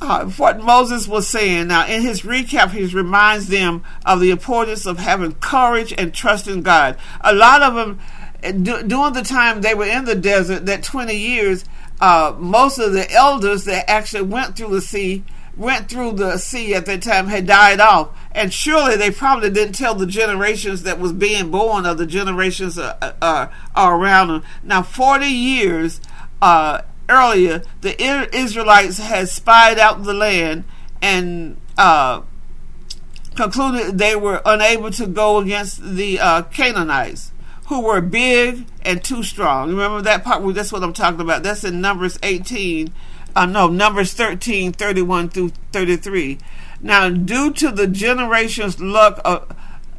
uh, 0.00 0.26
what 0.26 0.60
Moses 0.60 1.08
was 1.08 1.28
saying. 1.28 1.68
Now, 1.68 1.86
in 1.86 2.02
his 2.02 2.22
recap, 2.22 2.70
he 2.70 2.84
reminds 2.86 3.48
them 3.48 3.82
of 4.06 4.20
the 4.20 4.30
importance 4.30 4.86
of 4.86 4.98
having 4.98 5.32
courage 5.34 5.92
and 5.96 6.14
trust 6.14 6.46
in 6.46 6.62
God. 6.62 6.96
A 7.20 7.34
lot 7.34 7.62
of 7.62 7.74
them, 7.74 7.98
during 8.62 9.12
the 9.12 9.24
time 9.24 9.60
they 9.60 9.74
were 9.74 9.86
in 9.86 10.04
the 10.04 10.14
desert, 10.14 10.66
that 10.66 10.82
20 10.82 11.14
years, 11.14 11.64
uh, 12.00 12.34
most 12.38 12.78
of 12.78 12.92
the 12.92 13.10
elders 13.10 13.64
that 13.64 13.90
actually 13.90 14.22
went 14.22 14.56
through 14.56 14.70
the 14.70 14.80
sea, 14.80 15.24
went 15.56 15.88
through 15.88 16.12
the 16.12 16.38
sea 16.38 16.74
at 16.74 16.86
that 16.86 17.02
time, 17.02 17.26
had 17.26 17.46
died 17.46 17.80
off. 17.80 18.16
And 18.30 18.54
surely 18.54 18.96
they 18.96 19.10
probably 19.10 19.50
didn't 19.50 19.74
tell 19.74 19.96
the 19.96 20.06
generations 20.06 20.84
that 20.84 21.00
was 21.00 21.12
being 21.12 21.50
born 21.50 21.84
or 21.84 21.94
the 21.94 22.06
generations 22.06 22.78
uh, 22.78 23.14
uh, 23.20 23.48
around 23.76 24.28
them. 24.28 24.44
Now, 24.62 24.82
40 24.82 25.26
years 25.26 26.00
uh, 26.40 26.82
earlier, 27.08 27.62
the 27.80 28.00
Israelites 28.34 28.98
had 28.98 29.28
spied 29.28 29.78
out 29.78 30.04
the 30.04 30.14
land 30.14 30.64
and 31.00 31.56
uh, 31.76 32.22
concluded 33.34 33.98
they 33.98 34.16
were 34.16 34.42
unable 34.44 34.90
to 34.90 35.06
go 35.06 35.38
against 35.38 35.82
the 35.82 36.18
uh, 36.18 36.42
Canaanites, 36.42 37.32
who 37.66 37.82
were 37.82 38.00
big 38.00 38.66
and 38.82 39.02
too 39.02 39.22
strong. 39.22 39.70
Remember 39.70 40.02
that 40.02 40.24
part? 40.24 40.42
Well, 40.42 40.52
that's 40.52 40.72
what 40.72 40.82
I'm 40.82 40.92
talking 40.92 41.20
about. 41.20 41.42
That's 41.42 41.64
in 41.64 41.80
Numbers 41.80 42.18
18. 42.22 42.92
Uh, 43.36 43.46
no, 43.46 43.68
Numbers 43.68 44.12
13, 44.14 44.72
31 44.72 45.28
through 45.28 45.52
33. 45.72 46.38
Now, 46.80 47.08
due 47.08 47.52
to 47.52 47.70
the 47.70 47.86
generation's 47.86 48.80
luck, 48.80 49.20
uh, 49.24 49.40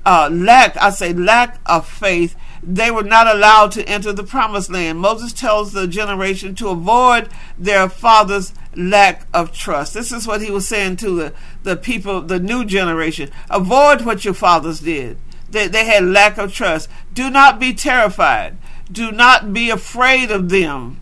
uh, 0.05 0.29
lack, 0.31 0.75
I 0.77 0.89
say 0.89 1.13
lack 1.13 1.59
of 1.65 1.87
faith, 1.87 2.35
they 2.61 2.91
were 2.91 3.03
not 3.03 3.27
allowed 3.27 3.71
to 3.73 3.87
enter 3.87 4.11
the 4.11 4.23
promised 4.23 4.69
land. 4.69 4.99
Moses 4.99 5.33
tells 5.33 5.71
the 5.71 5.87
generation 5.87 6.55
to 6.55 6.69
avoid 6.69 7.29
their 7.57 7.89
father's 7.89 8.53
lack 8.75 9.25
of 9.33 9.51
trust. 9.51 9.93
This 9.93 10.11
is 10.11 10.27
what 10.27 10.41
he 10.41 10.51
was 10.51 10.67
saying 10.67 10.97
to 10.97 11.15
the, 11.15 11.33
the 11.63 11.75
people, 11.75 12.21
the 12.21 12.39
new 12.39 12.65
generation. 12.65 13.29
Avoid 13.49 14.05
what 14.05 14.25
your 14.25 14.33
fathers 14.33 14.81
did. 14.81 15.17
They, 15.49 15.67
they 15.67 15.85
had 15.85 16.03
lack 16.03 16.37
of 16.37 16.53
trust. 16.53 16.89
Do 17.13 17.29
not 17.29 17.59
be 17.59 17.73
terrified. 17.73 18.57
Do 18.91 19.11
not 19.11 19.53
be 19.53 19.69
afraid 19.69 20.31
of 20.31 20.49
them. 20.49 21.01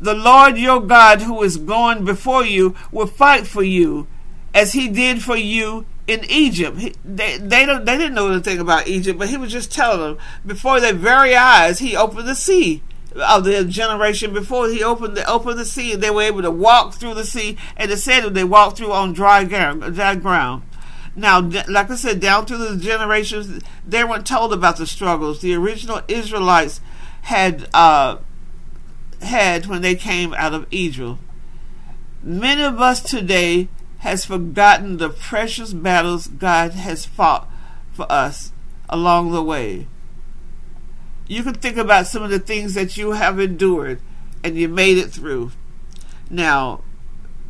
The 0.00 0.14
Lord 0.14 0.58
your 0.58 0.80
God, 0.80 1.22
who 1.22 1.42
is 1.42 1.56
going 1.56 2.04
before 2.04 2.44
you, 2.44 2.74
will 2.90 3.06
fight 3.06 3.46
for 3.46 3.62
you 3.62 4.06
as 4.52 4.72
he 4.72 4.88
did 4.88 5.22
for 5.22 5.36
you 5.36 5.86
in 6.06 6.24
Egypt. 6.24 6.78
He, 6.78 6.94
they 7.04 7.38
they 7.38 7.66
they 7.66 7.98
didn't 7.98 8.14
know 8.14 8.30
anything 8.30 8.58
about 8.58 8.86
Egypt, 8.86 9.18
but 9.18 9.28
he 9.28 9.36
was 9.36 9.52
just 9.52 9.72
telling 9.72 10.00
them 10.00 10.18
before 10.44 10.80
their 10.80 10.92
very 10.92 11.34
eyes. 11.34 11.78
He 11.78 11.96
opened 11.96 12.28
the 12.28 12.34
sea 12.34 12.82
of 13.16 13.44
the 13.44 13.64
generation 13.64 14.32
before 14.32 14.68
he 14.68 14.82
opened 14.82 15.16
the 15.16 15.30
opened 15.30 15.58
the 15.58 15.64
sea, 15.64 15.92
and 15.92 16.02
they 16.02 16.10
were 16.10 16.22
able 16.22 16.42
to 16.42 16.50
walk 16.50 16.94
through 16.94 17.14
the 17.14 17.24
sea. 17.24 17.56
And 17.76 17.90
it 17.90 17.98
said 17.98 18.22
that 18.22 18.34
they 18.34 18.44
walked 18.44 18.78
through 18.78 18.92
on 18.92 19.12
dry 19.12 19.44
ground. 19.44 19.94
Dry 19.94 20.14
ground. 20.16 20.62
Now, 21.16 21.40
like 21.40 21.90
I 21.90 21.94
said, 21.94 22.18
down 22.18 22.44
through 22.44 22.58
the 22.58 22.76
generations, 22.76 23.62
they 23.86 24.02
weren't 24.02 24.26
told 24.26 24.52
about 24.52 24.78
the 24.78 24.86
struggles. 24.86 25.40
The 25.40 25.54
original 25.54 26.02
Israelites 26.08 26.80
had 27.22 27.68
uh, 27.72 28.18
had 29.22 29.66
when 29.66 29.80
they 29.80 29.94
came 29.94 30.34
out 30.34 30.54
of 30.54 30.66
Egypt. 30.70 31.18
Many 32.22 32.62
of 32.62 32.80
us 32.80 33.02
today 33.02 33.68
has 34.04 34.26
forgotten 34.26 34.98
the 34.98 35.08
precious 35.08 35.72
battles 35.72 36.26
God 36.26 36.72
has 36.72 37.06
fought 37.06 37.48
for 37.90 38.04
us 38.12 38.52
along 38.86 39.32
the 39.32 39.42
way. 39.42 39.86
You 41.26 41.42
can 41.42 41.54
think 41.54 41.78
about 41.78 42.06
some 42.06 42.22
of 42.22 42.28
the 42.28 42.38
things 42.38 42.74
that 42.74 42.98
you 42.98 43.12
have 43.12 43.40
endured 43.40 44.02
and 44.44 44.58
you 44.58 44.68
made 44.68 44.98
it 44.98 45.10
through. 45.10 45.52
Now, 46.28 46.82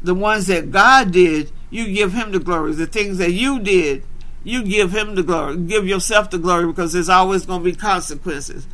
the 0.00 0.14
ones 0.14 0.46
that 0.46 0.70
God 0.70 1.10
did, 1.10 1.50
you 1.70 1.92
give 1.92 2.12
Him 2.12 2.30
the 2.30 2.38
glory. 2.38 2.72
The 2.74 2.86
things 2.86 3.18
that 3.18 3.32
you 3.32 3.58
did, 3.58 4.04
you 4.44 4.62
give 4.62 4.92
Him 4.92 5.16
the 5.16 5.24
glory. 5.24 5.56
Give 5.56 5.88
yourself 5.88 6.30
the 6.30 6.38
glory 6.38 6.68
because 6.68 6.92
there's 6.92 7.08
always 7.08 7.46
going 7.46 7.64
to 7.64 7.70
be 7.72 7.74
consequences. 7.74 8.68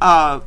Uh, 0.00 0.38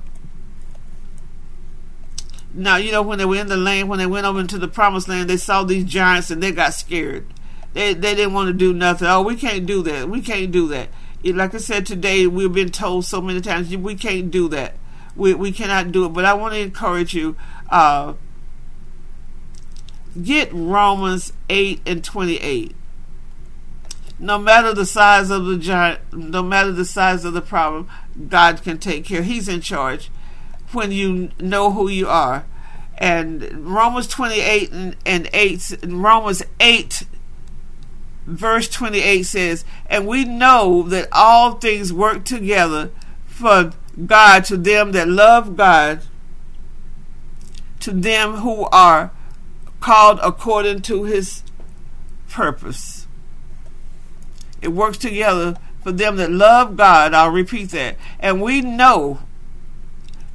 now, 2.54 2.78
you 2.78 2.92
know, 2.92 3.02
when 3.02 3.18
they 3.18 3.26
were 3.26 3.36
in 3.36 3.48
the 3.48 3.58
land, 3.58 3.90
when 3.90 4.00
they 4.00 4.06
went 4.06 4.26
over 4.26 4.40
into 4.40 4.58
the 4.58 4.68
promised 4.68 5.08
land, 5.08 5.30
they 5.30 5.38
saw 5.38 5.64
these 5.64 5.84
giants 5.84 6.32
and 6.32 6.42
they 6.42 6.52
got 6.52 6.74
scared. 6.74 7.26
They, 7.74 7.94
they 7.94 8.16
didn't 8.16 8.34
want 8.34 8.48
to 8.48 8.54
do 8.54 8.74
nothing. 8.74 9.08
Oh, 9.08 9.22
we 9.22 9.36
can't 9.36 9.66
do 9.66 9.84
that. 9.84 10.10
We 10.10 10.22
can't 10.22 10.52
do 10.52 10.68
that. 10.70 10.90
Like 11.24 11.54
I 11.54 11.58
said 11.58 11.86
today, 11.86 12.26
we've 12.26 12.54
been 12.54 12.72
told 12.72 13.06
so 13.06 13.22
many 13.22 13.42
times, 13.42 13.76
we 13.76 13.96
can't 13.96 14.32
do 14.32 14.48
that. 14.50 14.76
We, 15.16 15.34
we 15.34 15.52
cannot 15.52 15.92
do 15.92 16.06
it. 16.06 16.10
But 16.10 16.26
I 16.26 16.34
want 16.34 16.54
to 16.54 16.60
encourage 16.60 17.14
you, 17.14 17.36
uh, 17.70 18.14
get 20.22 20.50
Romans 20.54 21.34
8 21.50 21.82
and 21.86 22.04
28. 22.04 22.76
No 24.20 24.40
matter 24.40 24.74
the 24.74 24.86
size 24.86 25.30
of 25.30 25.46
the 25.46 25.58
giant, 25.58 26.00
no 26.12 26.42
matter 26.42 26.72
the 26.72 26.86
size 26.86 27.24
of 27.26 27.34
the 27.34 27.42
problem, 27.42 27.88
God 28.30 28.64
can 28.64 28.80
take 28.80 29.06
care. 29.06 29.22
He's 29.22 29.48
in 29.48 29.62
charge 29.62 30.10
when 30.72 30.92
you 30.92 31.30
know 31.40 31.72
who 31.72 31.90
you 31.90 32.08
are. 32.08 32.46
And 32.98 33.66
Romans 33.68 34.08
28 34.08 34.72
and, 34.72 34.96
and 35.06 35.30
8, 35.32 35.78
Romans 35.86 36.44
8, 36.60 37.04
verse 38.26 38.68
28 38.68 39.24
says, 39.24 39.66
And 39.86 40.08
we 40.08 40.26
know 40.26 40.84
that 40.84 41.08
all 41.12 41.54
things 41.54 41.94
work 41.94 42.26
together 42.26 42.90
for 43.26 43.72
God 44.06 44.46
to 44.46 44.58
them 44.58 44.94
that 44.94 45.08
love 45.08 45.56
God, 45.56 46.02
to 47.82 47.92
them 47.92 48.38
who 48.38 48.66
are 48.66 49.12
called 49.80 50.20
according 50.24 50.82
to 50.84 51.04
his 51.04 51.44
purpose. 52.30 53.08
It 54.62 54.70
works 54.70 54.98
together 54.98 55.56
for 55.84 55.92
them 55.92 56.18
that 56.18 56.32
love 56.32 56.76
God. 56.76 57.14
I'll 57.14 57.32
repeat 57.32 57.70
that. 57.70 57.96
And 58.20 58.42
we 58.42 58.62
know 58.62 59.20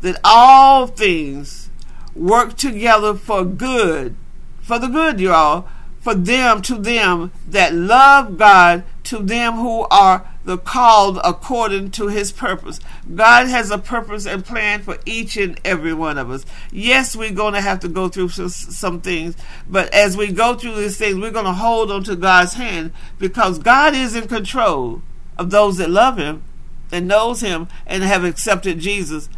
that 0.02 0.20
all 0.22 0.86
things 0.86 1.70
work 2.14 2.56
together 2.56 3.14
for 3.14 3.44
good, 3.44 4.14
for 4.60 4.78
the 4.78 4.88
good, 4.88 5.18
y'all, 5.18 5.66
for 6.00 6.14
them, 6.14 6.60
to 6.62 6.76
them 6.76 7.32
that 7.48 7.72
love 7.74 8.36
God, 8.36 8.84
to 9.04 9.18
them 9.18 9.54
who 9.54 9.86
are 9.90 10.28
the 10.44 10.58
called 10.58 11.20
according 11.24 11.92
to 11.92 12.08
his 12.08 12.32
purpose. 12.32 12.80
God 13.14 13.46
has 13.46 13.70
a 13.70 13.78
purpose 13.78 14.26
and 14.26 14.44
plan 14.44 14.82
for 14.82 14.98
each 15.06 15.36
and 15.36 15.60
every 15.64 15.94
one 15.94 16.18
of 16.18 16.30
us. 16.30 16.44
Yes, 16.72 17.14
we're 17.14 17.30
going 17.30 17.54
to 17.54 17.60
have 17.60 17.78
to 17.80 17.88
go 17.88 18.08
through 18.08 18.30
some, 18.30 18.48
some 18.48 19.00
things, 19.00 19.36
but 19.68 19.92
as 19.94 20.16
we 20.16 20.32
go 20.32 20.54
through 20.54 20.74
these 20.74 20.96
things, 20.96 21.18
we're 21.18 21.30
going 21.30 21.44
to 21.44 21.52
hold 21.52 21.92
on 21.92 22.02
to 22.04 22.16
God's 22.16 22.54
hand 22.54 22.92
because 23.20 23.60
God 23.60 23.94
is 23.94 24.16
in 24.16 24.26
control 24.26 25.02
of 25.38 25.50
those 25.50 25.76
that 25.76 25.90
love 25.90 26.18
him 26.18 26.42
and 26.90 27.06
knows 27.06 27.40
him 27.40 27.68
and 27.86 28.02
have 28.02 28.24
accepted 28.24 28.80
Jesus 28.80 29.28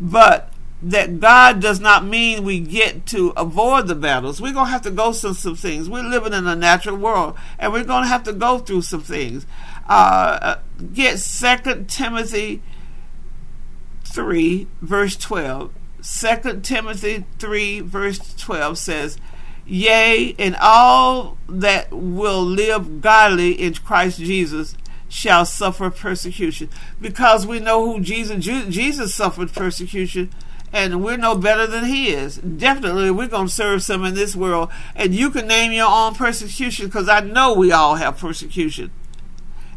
but 0.00 0.52
that 0.82 1.18
God 1.18 1.60
does 1.60 1.80
not 1.80 2.04
mean 2.04 2.44
we 2.44 2.60
get 2.60 3.04
to 3.06 3.30
avoid 3.36 3.88
the 3.88 3.94
battles. 3.94 4.40
We're 4.40 4.52
going 4.52 4.66
to 4.66 4.72
have 4.72 4.82
to 4.82 4.90
go 4.90 5.12
through 5.12 5.34
some 5.34 5.56
things. 5.56 5.88
We're 5.88 6.02
living 6.02 6.32
in 6.32 6.46
a 6.46 6.54
natural 6.54 6.96
world, 6.96 7.36
and 7.58 7.72
we're 7.72 7.84
going 7.84 8.04
to 8.04 8.08
have 8.08 8.22
to 8.24 8.32
go 8.32 8.58
through 8.58 8.82
some 8.82 9.02
things. 9.02 9.46
Uh, 9.88 10.38
uh 10.40 10.58
get 10.92 11.18
Second 11.18 11.88
Timothy 11.88 12.62
3, 14.04 14.68
verse 14.80 15.16
12. 15.16 15.72
2 16.00 16.60
Timothy 16.60 17.24
3, 17.38 17.80
verse 17.80 18.34
12 18.36 18.78
says, 18.78 19.18
Yea, 19.66 20.34
and 20.38 20.56
all 20.60 21.36
that 21.48 21.90
will 21.90 22.42
live 22.42 23.00
godly 23.00 23.52
in 23.52 23.74
Christ 23.74 24.18
Jesus 24.18 24.76
shall 25.08 25.44
suffer 25.44 25.90
persecution. 25.90 26.68
Because 27.00 27.46
we 27.46 27.60
know 27.60 27.84
who 27.84 28.00
Jesus 28.00 28.44
Jesus 28.44 29.14
suffered 29.14 29.52
persecution 29.52 30.30
and 30.72 31.02
we're 31.02 31.16
no 31.16 31.34
better 31.34 31.66
than 31.66 31.84
he 31.84 32.10
is. 32.10 32.36
Definitely, 32.36 33.10
we're 33.10 33.28
going 33.28 33.46
to 33.46 33.52
serve 33.52 33.82
some 33.82 34.04
in 34.04 34.14
this 34.14 34.36
world. 34.36 34.70
And 34.94 35.14
you 35.14 35.30
can 35.30 35.46
name 35.46 35.72
your 35.72 35.88
own 35.88 36.14
persecution 36.14 36.86
because 36.86 37.08
I 37.08 37.20
know 37.20 37.54
we 37.54 37.72
all 37.72 37.94
have 37.96 38.18
persecution. 38.18 38.90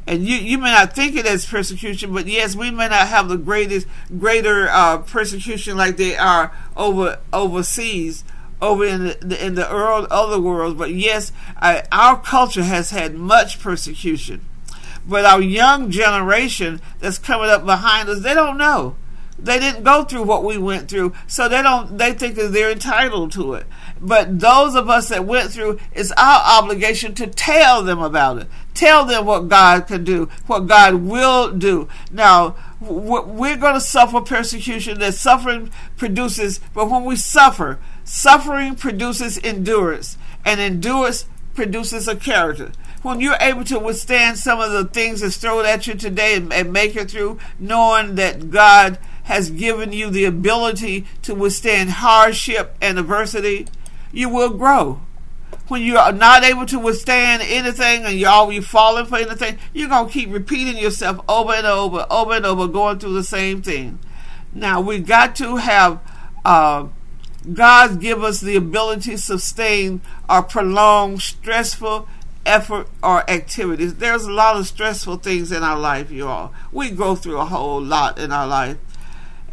And 0.08 0.26
you, 0.26 0.36
you 0.36 0.58
may 0.58 0.72
not 0.72 0.94
think 0.94 1.15
it 1.15 1.26
as 1.26 1.46
persecution, 1.46 2.13
but 2.13 2.28
yes, 2.28 2.56
we 2.56 2.72
may 2.72 2.89
not 2.89 3.08
have 3.08 3.30
the 3.30 3.38
greatest, 3.38 3.88
greater 4.17 4.67
uh, 4.67 4.98
persecution 5.00 5.78
like 5.78 5.98
they 5.98 6.17
are 6.17 6.52
over 6.76 7.20
overseas, 7.32 8.24
over 8.62 8.84
in 8.84 9.15
the 9.22 9.46
in 9.46 9.56
the 9.56 9.72
other 9.72 10.39
world. 10.39 10.78
But 10.78 10.91
yes, 10.91 11.32
I, 11.58 11.84
our 11.91 12.20
culture 12.20 12.63
has 12.63 12.89
had 12.89 13.13
much 13.13 13.60
persecution. 13.60 14.41
But 15.07 15.25
our 15.25 15.41
young 15.41 15.89
generation 15.89 16.81
that's 16.99 17.17
coming 17.17 17.49
up 17.49 17.65
behind 17.65 18.09
us, 18.09 18.21
they 18.21 18.33
don't 18.33 18.57
know 18.57 18.95
they 19.41 19.59
didn't 19.59 19.83
go 19.83 20.03
through 20.03 20.23
what 20.23 20.43
we 20.43 20.57
went 20.57 20.87
through, 20.87 21.13
so 21.25 21.49
they 21.49 21.61
don't. 21.61 21.97
They 21.97 22.13
think 22.13 22.35
that 22.35 22.53
they're 22.53 22.71
entitled 22.71 23.31
to 23.33 23.55
it. 23.55 23.65
But 23.99 24.39
those 24.39 24.75
of 24.75 24.89
us 24.89 25.09
that 25.09 25.25
went 25.25 25.51
through, 25.51 25.79
it's 25.93 26.11
our 26.11 26.59
obligation 26.59 27.15
to 27.15 27.27
tell 27.27 27.83
them 27.83 27.99
about 27.99 28.37
it. 28.37 28.47
Tell 28.73 29.03
them 29.05 29.25
what 29.25 29.49
God 29.49 29.87
can 29.87 30.03
do, 30.03 30.29
what 30.45 30.61
God 30.61 30.95
will 30.95 31.51
do. 31.51 31.87
Now, 32.11 32.55
we're 32.79 33.57
going 33.57 33.73
to 33.73 33.81
suffer 33.81 34.21
persecution. 34.21 34.99
That 34.99 35.15
suffering 35.15 35.71
produces, 35.97 36.59
but 36.73 36.89
when 36.89 37.03
we 37.03 37.15
suffer, 37.15 37.79
suffering 38.03 38.75
produces 38.75 39.39
endurance, 39.43 40.17
and 40.45 40.59
endurance 40.59 41.25
produces 41.53 42.07
a 42.07 42.15
character 42.15 42.71
when 43.01 43.19
you're 43.19 43.37
able 43.39 43.63
to 43.63 43.79
withstand 43.79 44.37
some 44.37 44.59
of 44.59 44.71
the 44.71 44.85
things 44.85 45.21
that's 45.21 45.37
thrown 45.37 45.65
at 45.65 45.87
you 45.87 45.95
today 45.95 46.35
and, 46.35 46.53
and, 46.53 46.71
make 46.71 46.95
it 46.95 47.11
through, 47.11 47.39
knowing 47.59 48.15
that 48.15 48.51
God 48.51 48.99
has 49.23 49.49
given 49.49 49.91
you 49.91 50.09
the 50.09 50.25
ability 50.25 51.05
to 51.23 51.33
withstand 51.33 51.89
hardship 51.89 52.75
and 52.81 52.99
adversity, 52.99 53.67
you 54.11 54.29
will 54.29 54.49
grow. 54.49 55.01
When 55.67 55.81
you 55.81 55.97
are 55.97 56.11
not 56.11 56.43
able 56.43 56.65
to 56.67 56.79
withstand 56.79 57.41
anything 57.45 58.03
and 58.03 58.15
you're 58.15 58.29
always 58.29 58.67
falling 58.67 59.05
for 59.05 59.17
anything, 59.17 59.57
you're 59.73 59.89
going 59.89 60.07
to 60.07 60.13
keep 60.13 60.31
repeating 60.31 60.77
yourself 60.77 61.23
over 61.29 61.53
and 61.53 61.65
over, 61.65 62.05
over 62.09 62.33
and 62.33 62.45
over, 62.45 62.67
going 62.67 62.99
through 62.99 63.13
the 63.13 63.23
same 63.23 63.61
thing. 63.61 63.99
Now, 64.53 64.81
we 64.81 64.99
got 64.99 65.35
to 65.37 65.57
have 65.57 66.01
uh, 66.43 66.87
God 67.54 67.99
give 67.99 68.23
us 68.23 68.39
the 68.39 68.56
ability 68.56 69.12
to 69.12 69.17
sustain 69.17 70.01
our 70.30 70.43
prolonged, 70.43 71.21
stressful 71.21 72.08
effort 72.45 72.88
or 73.01 73.30
activities. 73.30 73.95
There's 73.95 74.25
a 74.25 74.32
lot 74.32 74.58
of 74.58 74.67
stressful 74.67 75.17
things 75.17 75.51
in 75.51 75.63
our 75.63 75.80
life, 75.80 76.12
you 76.12 76.27
all. 76.27 76.54
We 76.71 76.91
go 76.91 77.15
through 77.15 77.39
a 77.39 77.45
whole 77.45 77.82
lot 77.82 78.19
in 78.19 78.32
our 78.32 78.47
life 78.47 78.77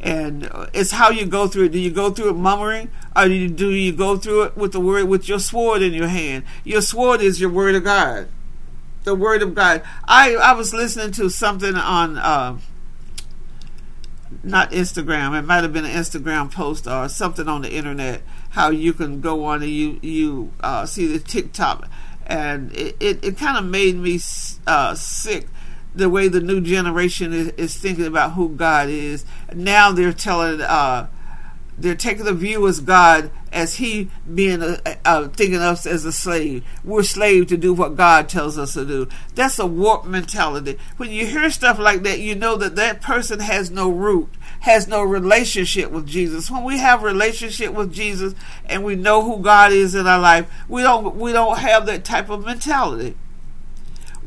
and 0.01 0.48
it's 0.72 0.92
how 0.92 1.11
you 1.11 1.27
go 1.27 1.48
through 1.48 1.64
it. 1.64 1.72
Do 1.72 1.79
you 1.79 1.90
go 1.90 2.11
through 2.11 2.31
it 2.31 2.35
murmuring, 2.35 2.90
or 3.16 3.27
do 3.27 3.35
you, 3.35 3.48
do 3.48 3.70
you 3.70 3.92
go 3.92 4.16
through 4.16 4.44
it 4.44 4.57
with 4.57 4.72
the 4.72 4.81
word 4.81 5.09
with 5.09 5.29
your 5.29 5.40
sword 5.40 5.83
in 5.83 5.92
your 5.92 6.09
hand? 6.09 6.44
Your 6.64 6.81
sword 6.81 7.20
is 7.20 7.40
your 7.40 7.51
word 7.51 7.74
of 7.74 7.85
God, 7.85 8.29
the 9.05 9.14
word 9.14 9.42
of 9.42 9.55
God. 9.55 9.83
I 10.07 10.35
I 10.37 10.53
was 10.53 10.72
listening 10.72 11.12
to 11.12 11.29
something 11.29 11.74
on 11.74 12.18
uh, 12.18 12.59
not 14.48 14.72
Instagram. 14.72 15.38
It 15.38 15.42
might 15.42 15.62
have 15.62 15.72
been 15.72 15.84
an 15.84 15.92
Instagram 15.92 16.52
post 16.52 16.87
or 16.87 17.08
something 17.08 17.48
on 17.48 17.62
the 17.62 17.72
internet. 17.72 18.22
How 18.50 18.70
you 18.70 18.92
can 18.92 19.20
go 19.20 19.44
on 19.44 19.62
and 19.62 19.70
you 19.70 19.98
you 20.02 20.52
uh, 20.61 20.87
see 20.87 21.06
the 21.06 21.18
TikTok, 21.18 21.88
and 22.26 22.72
it 22.74 22.96
it, 23.00 23.24
it 23.24 23.38
kind 23.38 23.56
of 23.56 23.64
made 23.64 23.96
me 23.96 24.18
uh, 24.66 24.94
sick 24.94 25.48
the 25.94 26.08
way 26.08 26.28
the 26.28 26.40
new 26.40 26.61
generation 26.61 27.32
is, 27.32 27.48
is 27.56 27.76
thinking 27.76 28.06
about 28.06 28.32
who 28.32 28.50
God 28.50 28.88
is. 28.88 29.24
Now 29.54 29.92
they're 29.92 30.12
telling, 30.12 30.61
uh, 30.61 31.08
they're 31.79 31.95
taking 31.95 32.25
the 32.25 32.35
view 32.35 32.67
as 32.67 32.81
God 32.81 33.31
as 33.53 33.77
He 33.77 34.11
being 34.33 34.62
a, 34.62 34.79
a, 35.05 35.29
thinking 35.29 35.61
us 35.61 35.87
as 35.87 36.05
a 36.05 36.12
slave. 36.12 36.64
We're 36.85 37.05
slave 37.05 37.47
to 37.49 37.57
do 37.57 37.73
what 37.73 37.97
God 37.97 38.29
tells 38.29 38.59
us 38.59 38.75
to 38.75 38.85
do. 38.85 39.09
That's 39.35 39.59
a 39.59 39.67
warped 39.67 40.07
mentality. 40.07 40.79
When 40.97 41.11
you 41.11 41.27
hear 41.27 41.51
stuff 41.51 41.79
like 41.79 42.03
that, 42.03 42.19
you 42.19 42.35
know 42.35 42.57
that 42.57 42.77
that 42.77 43.01
person 43.01 43.41
has 43.41 43.71
no 43.71 43.91
root, 43.91 44.29
has 44.61 44.88
no 44.88 45.03
relationship 45.03 45.91
with 45.91 46.07
Jesus. 46.07 46.51
When 46.51 46.64
we 46.64 46.79
have 46.79 47.03
relationship 47.03 47.73
with 47.73 47.93
Jesus 47.93 48.35
and 48.67 48.85
we 48.85 48.97
know 48.97 49.23
who 49.23 49.41
God 49.41 49.73
is 49.73 49.95
in 49.95 50.07
our 50.07 50.21
life, 50.21 50.51
we 50.69 50.83
don't 50.83 51.17
we 51.17 51.33
don't 51.33 51.59
have 51.59 51.87
that 51.87 52.05
type 52.05 52.29
of 52.29 52.45
mentality. 52.45 53.17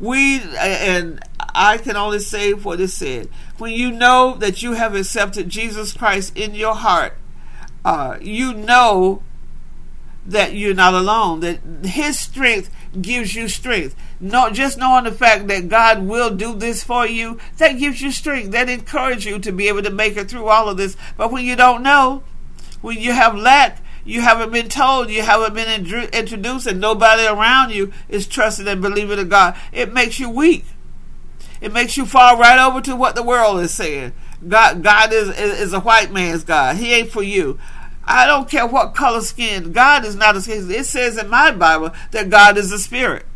We 0.00 0.40
and 0.58 1.20
I 1.54 1.76
can 1.76 1.96
only 1.96 2.18
say 2.18 2.54
what 2.54 2.80
is 2.80 2.94
said. 2.94 3.28
When 3.58 3.72
you 3.72 3.92
know 3.92 4.34
that 4.38 4.62
you 4.62 4.72
have 4.72 4.94
accepted 4.94 5.48
Jesus 5.48 5.92
Christ 5.92 6.36
in 6.36 6.54
your 6.54 6.74
heart, 6.74 7.16
uh, 7.84 8.18
you 8.20 8.54
know 8.54 9.22
that 10.24 10.54
you're 10.54 10.74
not 10.74 10.94
alone. 10.94 11.40
That 11.40 11.60
His 11.84 12.18
strength 12.18 12.70
gives 13.00 13.34
you 13.34 13.48
strength. 13.48 13.96
Not 14.20 14.52
just 14.52 14.78
knowing 14.78 15.04
the 15.04 15.12
fact 15.12 15.48
that 15.48 15.68
God 15.68 16.02
will 16.02 16.30
do 16.30 16.54
this 16.54 16.84
for 16.84 17.06
you, 17.06 17.38
that 17.58 17.78
gives 17.78 18.00
you 18.00 18.10
strength. 18.10 18.52
That 18.52 18.68
encourages 18.68 19.24
you 19.24 19.38
to 19.40 19.52
be 19.52 19.68
able 19.68 19.82
to 19.82 19.90
make 19.90 20.16
it 20.16 20.28
through 20.28 20.46
all 20.46 20.68
of 20.68 20.76
this. 20.76 20.96
But 21.16 21.32
when 21.32 21.44
you 21.44 21.56
don't 21.56 21.82
know, 21.82 22.22
when 22.80 22.98
you 22.98 23.12
have 23.12 23.34
lack, 23.34 23.82
you 24.04 24.20
haven't 24.20 24.52
been 24.52 24.68
told, 24.68 25.10
you 25.10 25.22
haven't 25.22 25.54
been 25.54 25.86
introduced, 26.12 26.66
and 26.66 26.80
nobody 26.80 27.24
around 27.24 27.70
you 27.70 27.92
is 28.08 28.26
trusting 28.26 28.66
and 28.66 28.82
believing 28.82 29.18
in 29.18 29.28
God, 29.28 29.56
it 29.72 29.92
makes 29.92 30.18
you 30.18 30.28
weak. 30.28 30.64
It 31.60 31.72
makes 31.72 31.96
you 31.96 32.04
fall 32.04 32.36
right 32.36 32.58
over 32.58 32.80
to 32.80 32.96
what 32.96 33.14
the 33.14 33.22
world 33.22 33.60
is 33.60 33.72
saying. 33.72 34.12
God, 34.46 34.82
God 34.82 35.12
is, 35.12 35.28
is, 35.28 35.60
is 35.60 35.72
a 35.72 35.80
white 35.80 36.12
man's 36.12 36.44
God. 36.44 36.76
He 36.76 36.92
ain't 36.92 37.10
for 37.10 37.22
you. 37.22 37.58
I 38.04 38.26
don't 38.26 38.50
care 38.50 38.66
what 38.66 38.94
color 38.94 39.20
skin. 39.20 39.72
God 39.72 40.04
is 40.04 40.16
not 40.16 40.36
a 40.36 40.40
skin. 40.40 40.70
It 40.70 40.86
says 40.86 41.16
in 41.16 41.28
my 41.28 41.52
Bible 41.52 41.92
that 42.10 42.30
God 42.30 42.58
is 42.58 42.72
a 42.72 42.78
spirit. 42.78 43.26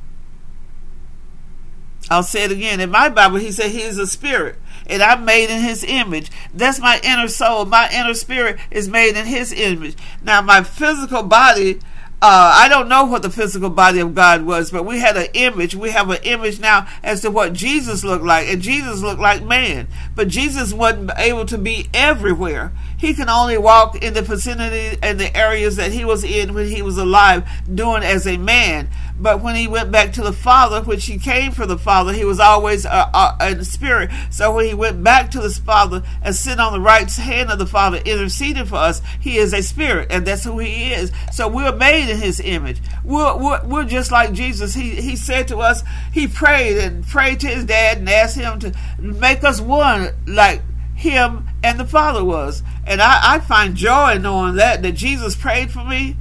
I'll 2.10 2.22
say 2.22 2.44
it 2.44 2.52
again. 2.52 2.80
In 2.80 2.90
my 2.90 3.08
Bible, 3.08 3.36
he 3.36 3.50
said 3.50 3.70
he 3.70 3.82
is 3.82 3.98
a 3.98 4.06
spirit. 4.06 4.56
And 4.88 5.02
I'm 5.02 5.24
made 5.24 5.50
in 5.50 5.62
his 5.62 5.82
image. 5.82 6.30
That's 6.54 6.78
my 6.78 7.00
inner 7.02 7.28
soul. 7.28 7.64
My 7.64 7.90
inner 7.92 8.14
spirit 8.14 8.58
is 8.70 8.88
made 8.88 9.16
in 9.16 9.26
his 9.26 9.52
image. 9.52 9.96
Now, 10.22 10.40
my 10.40 10.62
physical 10.62 11.24
body 11.24 11.80
uh, 12.22 12.52
I 12.56 12.68
don't 12.70 12.88
know 12.88 13.04
what 13.04 13.20
the 13.20 13.30
physical 13.30 13.68
body 13.68 14.00
of 14.00 14.14
God 14.14 14.42
was, 14.42 14.70
but 14.70 14.86
we 14.86 15.00
had 15.00 15.18
an 15.18 15.28
image. 15.34 15.74
We 15.74 15.90
have 15.90 16.08
an 16.08 16.22
image 16.22 16.58
now 16.58 16.88
as 17.02 17.20
to 17.20 17.30
what 17.30 17.52
Jesus 17.52 18.04
looked 18.04 18.24
like, 18.24 18.48
and 18.48 18.62
Jesus 18.62 19.02
looked 19.02 19.20
like 19.20 19.44
man. 19.44 19.86
But 20.14 20.28
Jesus 20.28 20.72
wasn't 20.72 21.10
able 21.18 21.44
to 21.44 21.58
be 21.58 21.88
everywhere. 21.92 22.72
He 22.96 23.12
can 23.12 23.28
only 23.28 23.58
walk 23.58 24.02
in 24.02 24.14
the 24.14 24.22
vicinity 24.22 24.98
and 25.02 25.20
the 25.20 25.36
areas 25.36 25.76
that 25.76 25.92
he 25.92 26.06
was 26.06 26.24
in 26.24 26.54
when 26.54 26.68
he 26.68 26.80
was 26.80 26.96
alive, 26.96 27.46
doing 27.72 28.02
as 28.02 28.26
a 28.26 28.38
man. 28.38 28.88
But 29.18 29.42
when 29.42 29.56
he 29.56 29.66
went 29.66 29.90
back 29.90 30.12
to 30.14 30.22
the 30.22 30.32
Father, 30.32 30.82
which 30.82 31.06
he 31.06 31.18
came 31.18 31.52
for 31.52 31.64
the 31.64 31.78
Father, 31.78 32.12
he 32.12 32.24
was 32.24 32.38
always 32.38 32.84
in 32.84 33.64
spirit. 33.64 34.10
So 34.30 34.54
when 34.54 34.66
he 34.66 34.74
went 34.74 35.02
back 35.02 35.30
to 35.30 35.40
the 35.40 35.50
Father 35.50 36.02
and 36.22 36.34
sit 36.34 36.60
on 36.60 36.72
the 36.72 36.80
right 36.80 37.10
hand 37.10 37.50
of 37.50 37.58
the 37.58 37.66
Father, 37.66 37.98
interceding 37.98 38.66
for 38.66 38.76
us, 38.76 39.00
he 39.20 39.38
is 39.38 39.54
a 39.54 39.62
spirit, 39.62 40.08
and 40.10 40.26
that's 40.26 40.44
who 40.44 40.58
he 40.58 40.92
is. 40.92 41.12
So 41.32 41.48
we're 41.48 41.74
made 41.74 42.10
in 42.10 42.18
his 42.18 42.40
image. 42.40 42.80
We're, 43.04 43.36
we're, 43.36 43.64
we're 43.64 43.84
just 43.84 44.12
like 44.12 44.32
Jesus. 44.32 44.74
He, 44.74 44.90
he 44.90 45.16
said 45.16 45.48
to 45.48 45.58
us, 45.58 45.82
he 46.12 46.28
prayed 46.28 46.78
and 46.78 47.06
prayed 47.06 47.40
to 47.40 47.48
his 47.48 47.64
dad 47.64 47.98
and 47.98 48.08
asked 48.08 48.36
him 48.36 48.58
to 48.60 48.72
make 48.98 49.44
us 49.44 49.60
one 49.60 50.10
like 50.26 50.62
him 50.94 51.48
and 51.62 51.80
the 51.80 51.84
Father 51.84 52.24
was. 52.24 52.62
And 52.86 53.00
I, 53.00 53.36
I 53.36 53.38
find 53.40 53.74
joy 53.74 54.16
in 54.16 54.22
knowing 54.22 54.56
that, 54.56 54.82
that 54.82 54.92
Jesus 54.92 55.34
prayed 55.34 55.70
for 55.70 55.84
me 55.84 56.16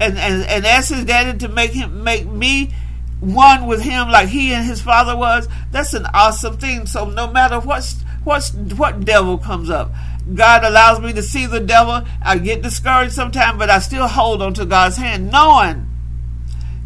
and, 0.00 0.18
and, 0.18 0.44
and 0.44 0.66
ask 0.66 0.92
his 0.92 1.04
daddy 1.04 1.38
to 1.38 1.48
make 1.48 1.72
him 1.72 2.02
make 2.02 2.26
me 2.26 2.72
one 3.20 3.66
with 3.66 3.82
him 3.82 4.08
like 4.08 4.28
he 4.28 4.52
and 4.54 4.64
his 4.64 4.80
father 4.80 5.14
was, 5.14 5.46
that's 5.70 5.92
an 5.92 6.06
awesome 6.14 6.56
thing. 6.56 6.86
So 6.86 7.04
no 7.04 7.30
matter 7.30 7.60
what's 7.60 8.02
what's 8.24 8.52
what 8.52 9.04
devil 9.04 9.38
comes 9.38 9.70
up, 9.70 9.92
God 10.34 10.64
allows 10.64 11.00
me 11.00 11.12
to 11.12 11.22
see 11.22 11.46
the 11.46 11.60
devil. 11.60 12.02
I 12.22 12.38
get 12.38 12.62
discouraged 12.62 13.12
sometimes, 13.12 13.58
but 13.58 13.70
I 13.70 13.78
still 13.78 14.08
hold 14.08 14.42
on 14.42 14.54
to 14.54 14.64
God's 14.64 14.96
hand, 14.96 15.30
knowing 15.30 15.86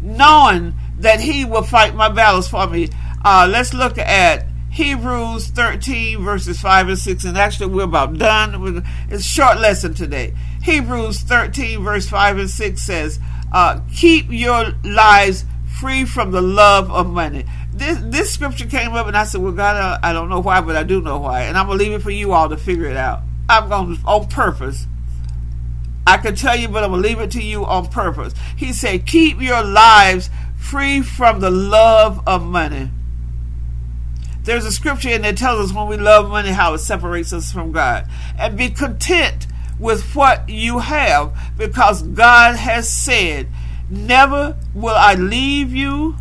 knowing 0.01 0.75
that 0.99 1.19
He 1.19 1.45
will 1.45 1.63
fight 1.63 1.95
my 1.95 2.09
battles 2.09 2.47
for 2.47 2.67
me. 2.67 2.89
Uh, 3.23 3.47
let's 3.49 3.73
look 3.73 3.97
at 3.97 4.45
Hebrews 4.71 5.47
13 5.47 6.21
verses 6.21 6.59
5 6.59 6.89
and 6.89 6.99
6. 6.99 7.23
And 7.23 7.37
actually, 7.37 7.73
we're 7.73 7.83
about 7.83 8.17
done. 8.17 8.83
It's 9.09 9.25
a 9.25 9.27
short 9.27 9.59
lesson 9.59 9.93
today. 9.93 10.33
Hebrews 10.65 11.21
13 11.21 11.83
verse 11.83 12.09
5 12.09 12.39
and 12.39 12.49
6 12.49 12.81
says, 12.81 13.19
uh, 13.53 13.81
keep 13.95 14.31
your 14.31 14.71
lives 14.83 15.45
free 15.79 16.05
from 16.05 16.31
the 16.31 16.41
love 16.41 16.91
of 16.91 17.07
money. 17.07 17.45
This, 17.71 17.99
this 18.01 18.33
scripture 18.33 18.65
came 18.65 18.93
up 18.93 19.05
and 19.05 19.15
I 19.15 19.25
said, 19.25 19.41
well, 19.41 19.51
God, 19.51 19.99
I 20.01 20.11
don't 20.11 20.27
know 20.27 20.39
why, 20.39 20.61
but 20.61 20.75
I 20.75 20.81
do 20.81 21.01
know 21.01 21.19
why. 21.19 21.43
And 21.43 21.55
I'm 21.55 21.67
going 21.67 21.77
to 21.77 21.83
leave 21.83 21.93
it 21.93 22.01
for 22.01 22.09
you 22.09 22.31
all 22.31 22.49
to 22.49 22.57
figure 22.57 22.85
it 22.85 22.97
out. 22.97 23.21
I'm 23.47 23.69
going 23.69 23.95
to, 23.95 24.01
on 24.07 24.27
purpose. 24.27 24.87
I 26.07 26.17
can 26.17 26.35
tell 26.35 26.55
you, 26.55 26.67
but 26.67 26.83
I'm 26.83 26.89
going 26.89 27.03
to 27.03 27.07
leave 27.09 27.19
it 27.19 27.31
to 27.31 27.43
you 27.43 27.63
on 27.65 27.87
purpose. 27.87 28.33
He 28.57 28.73
said, 28.73 29.05
keep 29.05 29.39
your 29.39 29.63
lives 29.63 30.31
free 30.57 31.01
from 31.01 31.41
the 31.41 31.51
love 31.51 32.23
of 32.25 32.43
money 32.43 32.89
There's 34.41 34.65
a 34.65 34.71
scripture 34.71 35.09
in 35.09 35.21
there 35.21 35.31
that 35.33 35.37
tells 35.37 35.69
us 35.69 35.75
when 35.75 35.87
we 35.87 35.97
love 35.97 36.29
money 36.29 36.49
how 36.49 36.73
it 36.73 36.79
separates 36.79 37.33
us 37.33 37.51
from 37.51 37.71
God. 37.71 38.09
And 38.39 38.57
be 38.57 38.71
content 38.71 39.45
with 39.79 40.15
what 40.15 40.47
you 40.49 40.79
have 40.79 41.37
because 41.57 42.03
God 42.03 42.55
has 42.55 42.89
said, 42.89 43.47
Never 43.89 44.57
will 44.73 44.95
I 44.95 45.15
leave 45.15 45.73
you, 45.73 46.15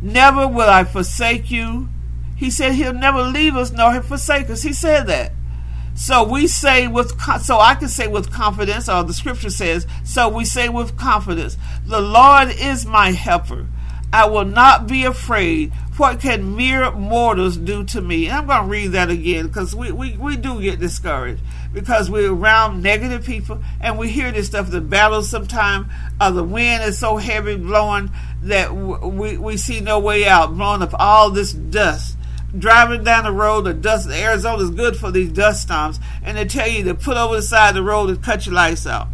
never 0.00 0.46
will 0.46 0.68
I 0.68 0.84
forsake 0.84 1.50
you. 1.50 1.88
He 2.36 2.50
said 2.50 2.74
he'll 2.74 2.92
never 2.92 3.22
leave 3.22 3.56
us 3.56 3.72
nor 3.72 4.00
forsake 4.00 4.48
us. 4.48 4.62
He 4.62 4.72
said 4.72 5.08
that. 5.08 5.32
So 5.94 6.22
we 6.22 6.46
say 6.46 6.86
with 6.86 7.20
so 7.42 7.58
I 7.58 7.74
can 7.74 7.88
say 7.88 8.06
with 8.06 8.30
confidence, 8.30 8.88
or 8.88 9.02
the 9.02 9.12
scripture 9.12 9.50
says, 9.50 9.84
so 10.04 10.28
we 10.28 10.44
say 10.44 10.68
with 10.68 10.96
confidence, 10.96 11.58
the 11.84 12.00
Lord 12.00 12.50
is 12.50 12.86
my 12.86 13.10
helper. 13.10 13.66
I 14.12 14.26
will 14.26 14.44
not 14.44 14.86
be 14.86 15.04
afraid. 15.04 15.72
What 15.98 16.20
can 16.20 16.56
mere 16.56 16.90
mortals 16.92 17.56
do 17.56 17.84
to 17.84 18.00
me? 18.00 18.26
And 18.26 18.36
I'm 18.36 18.46
going 18.46 18.62
to 18.62 18.68
read 18.68 18.86
that 18.92 19.10
again 19.10 19.48
because 19.48 19.74
we, 19.74 19.92
we, 19.92 20.16
we 20.16 20.36
do 20.36 20.60
get 20.62 20.78
discouraged 20.78 21.42
because 21.72 22.10
we're 22.10 22.32
around 22.32 22.82
negative 22.82 23.26
people 23.26 23.62
and 23.80 23.98
we 23.98 24.08
hear 24.08 24.30
this 24.30 24.46
stuff. 24.46 24.70
The 24.70 24.80
battles 24.80 25.28
sometimes, 25.28 25.88
uh, 26.20 26.30
the 26.30 26.44
wind 26.44 26.84
is 26.84 26.98
so 26.98 27.16
heavy 27.16 27.56
blowing 27.56 28.10
that 28.44 28.74
we, 28.74 29.36
we 29.36 29.56
see 29.56 29.80
no 29.80 29.98
way 29.98 30.26
out, 30.26 30.56
blowing 30.56 30.82
up 30.82 30.94
all 30.98 31.30
this 31.30 31.52
dust. 31.52 32.16
Driving 32.56 33.04
down 33.04 33.24
the 33.24 33.32
road, 33.32 33.62
the 33.62 33.74
dust, 33.74 34.08
Arizona 34.08 34.62
is 34.62 34.70
good 34.70 34.96
for 34.96 35.10
these 35.10 35.30
dust 35.30 35.64
storms, 35.64 36.00
and 36.24 36.38
they 36.38 36.46
tell 36.46 36.66
you 36.66 36.82
to 36.84 36.94
put 36.94 37.18
over 37.18 37.36
the 37.36 37.42
side 37.42 37.70
of 37.70 37.74
the 37.74 37.82
road 37.82 38.08
and 38.08 38.22
cut 38.22 38.46
your 38.46 38.54
lights 38.54 38.86
out. 38.86 39.08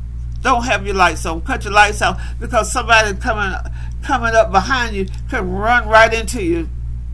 Don't 0.45 0.65
have 0.67 0.87
your 0.87 0.95
lights 0.95 1.25
on. 1.25 1.41
Cut 1.41 1.65
your 1.65 1.73
lights 1.73 2.03
out 2.03 2.19
because 2.39 2.71
somebody 2.71 3.17
coming 3.17 3.59
coming 4.05 4.35
up 4.35 4.53
behind 4.53 4.95
you 4.95 5.07
can 5.31 5.51
run 5.51 5.89
right 5.89 6.13
into 6.13 6.43
you 6.43 6.69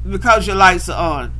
because 0.09 0.46
your 0.46 0.57
lights 0.57 0.88
are 0.88 1.20
on. 1.20 1.35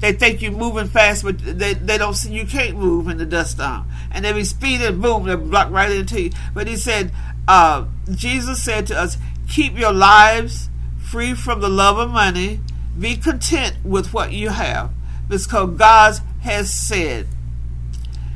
They 0.00 0.12
think 0.12 0.42
you're 0.42 0.52
moving 0.52 0.86
fast, 0.86 1.24
but 1.24 1.38
they, 1.38 1.74
they 1.74 1.98
don't 1.98 2.14
see 2.14 2.32
you 2.32 2.46
can't 2.46 2.76
move 2.76 3.08
in 3.08 3.18
the 3.18 3.26
dust 3.26 3.52
storm. 3.52 3.88
And 4.12 4.24
they 4.24 4.32
be 4.32 4.44
speeding, 4.44 5.00
boom, 5.00 5.24
they 5.24 5.34
block 5.34 5.70
right 5.70 5.90
into 5.90 6.22
you. 6.22 6.30
But 6.54 6.68
he 6.68 6.76
said, 6.76 7.12
uh, 7.48 7.86
Jesus 8.10 8.62
said 8.62 8.86
to 8.88 8.98
us, 8.98 9.18
keep 9.48 9.76
your 9.76 9.92
lives 9.92 10.68
free 10.98 11.34
from 11.34 11.60
the 11.60 11.68
love 11.68 11.98
of 11.98 12.10
money. 12.10 12.60
Be 12.98 13.16
content 13.16 13.76
with 13.84 14.12
what 14.12 14.32
you 14.32 14.50
have, 14.50 14.90
because 15.28 15.46
God 15.46 16.18
has 16.42 16.72
said, 16.72 17.26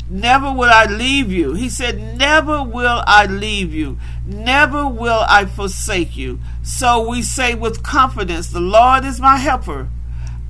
Never 0.09 0.53
will 0.53 0.71
I 0.71 0.85
leave 0.85 1.33
you. 1.33 1.55
He 1.55 1.71
said, 1.71 2.19
Never 2.19 2.63
will 2.63 3.03
I 3.07 3.25
leave 3.27 3.73
you. 3.73 3.99
Never 4.27 4.87
will 4.87 5.25
I 5.27 5.47
forsake 5.47 6.17
you. 6.17 6.39
So 6.63 7.09
we 7.09 7.23
say 7.23 7.55
with 7.55 7.83
confidence, 7.83 8.49
The 8.49 8.61
Lord 8.61 9.05
is 9.05 9.21
my 9.21 9.37
helper. 9.37 9.89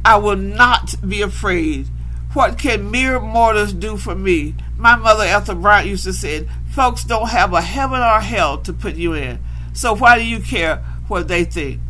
I 0.04 0.16
will 0.16 0.36
not 0.36 0.94
be 1.06 1.22
afraid. 1.22 1.88
What 2.34 2.58
can 2.58 2.90
mere 2.90 3.20
mortals 3.20 3.72
do 3.72 3.96
for 3.96 4.14
me? 4.14 4.54
My 4.76 4.96
mother, 4.96 5.24
Ethel 5.24 5.54
Bryant, 5.54 5.88
used 5.88 6.04
to 6.04 6.12
say, 6.12 6.48
Folks 6.70 7.04
don't 7.04 7.28
have 7.28 7.52
a 7.52 7.60
heaven 7.60 8.00
or 8.00 8.20
hell 8.20 8.58
to 8.58 8.72
put 8.72 8.96
you 8.96 9.14
in. 9.14 9.42
So 9.72 9.94
why 9.94 10.18
do 10.18 10.24
you 10.24 10.40
care 10.40 10.76
what 11.08 11.28
they 11.28 11.44
think? 11.44 11.80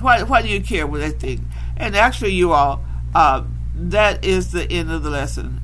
Why, 0.00 0.22
why 0.22 0.42
do 0.42 0.48
you 0.48 0.60
care 0.60 0.86
what 0.86 1.00
they 1.00 1.10
think? 1.10 1.40
And 1.76 1.96
actually, 1.96 2.32
you 2.32 2.52
all, 2.52 2.82
uh, 3.14 3.44
that 3.74 4.24
is 4.24 4.52
the 4.52 4.70
end 4.70 4.90
of 4.90 5.02
the 5.02 5.10
lesson. 5.10 5.59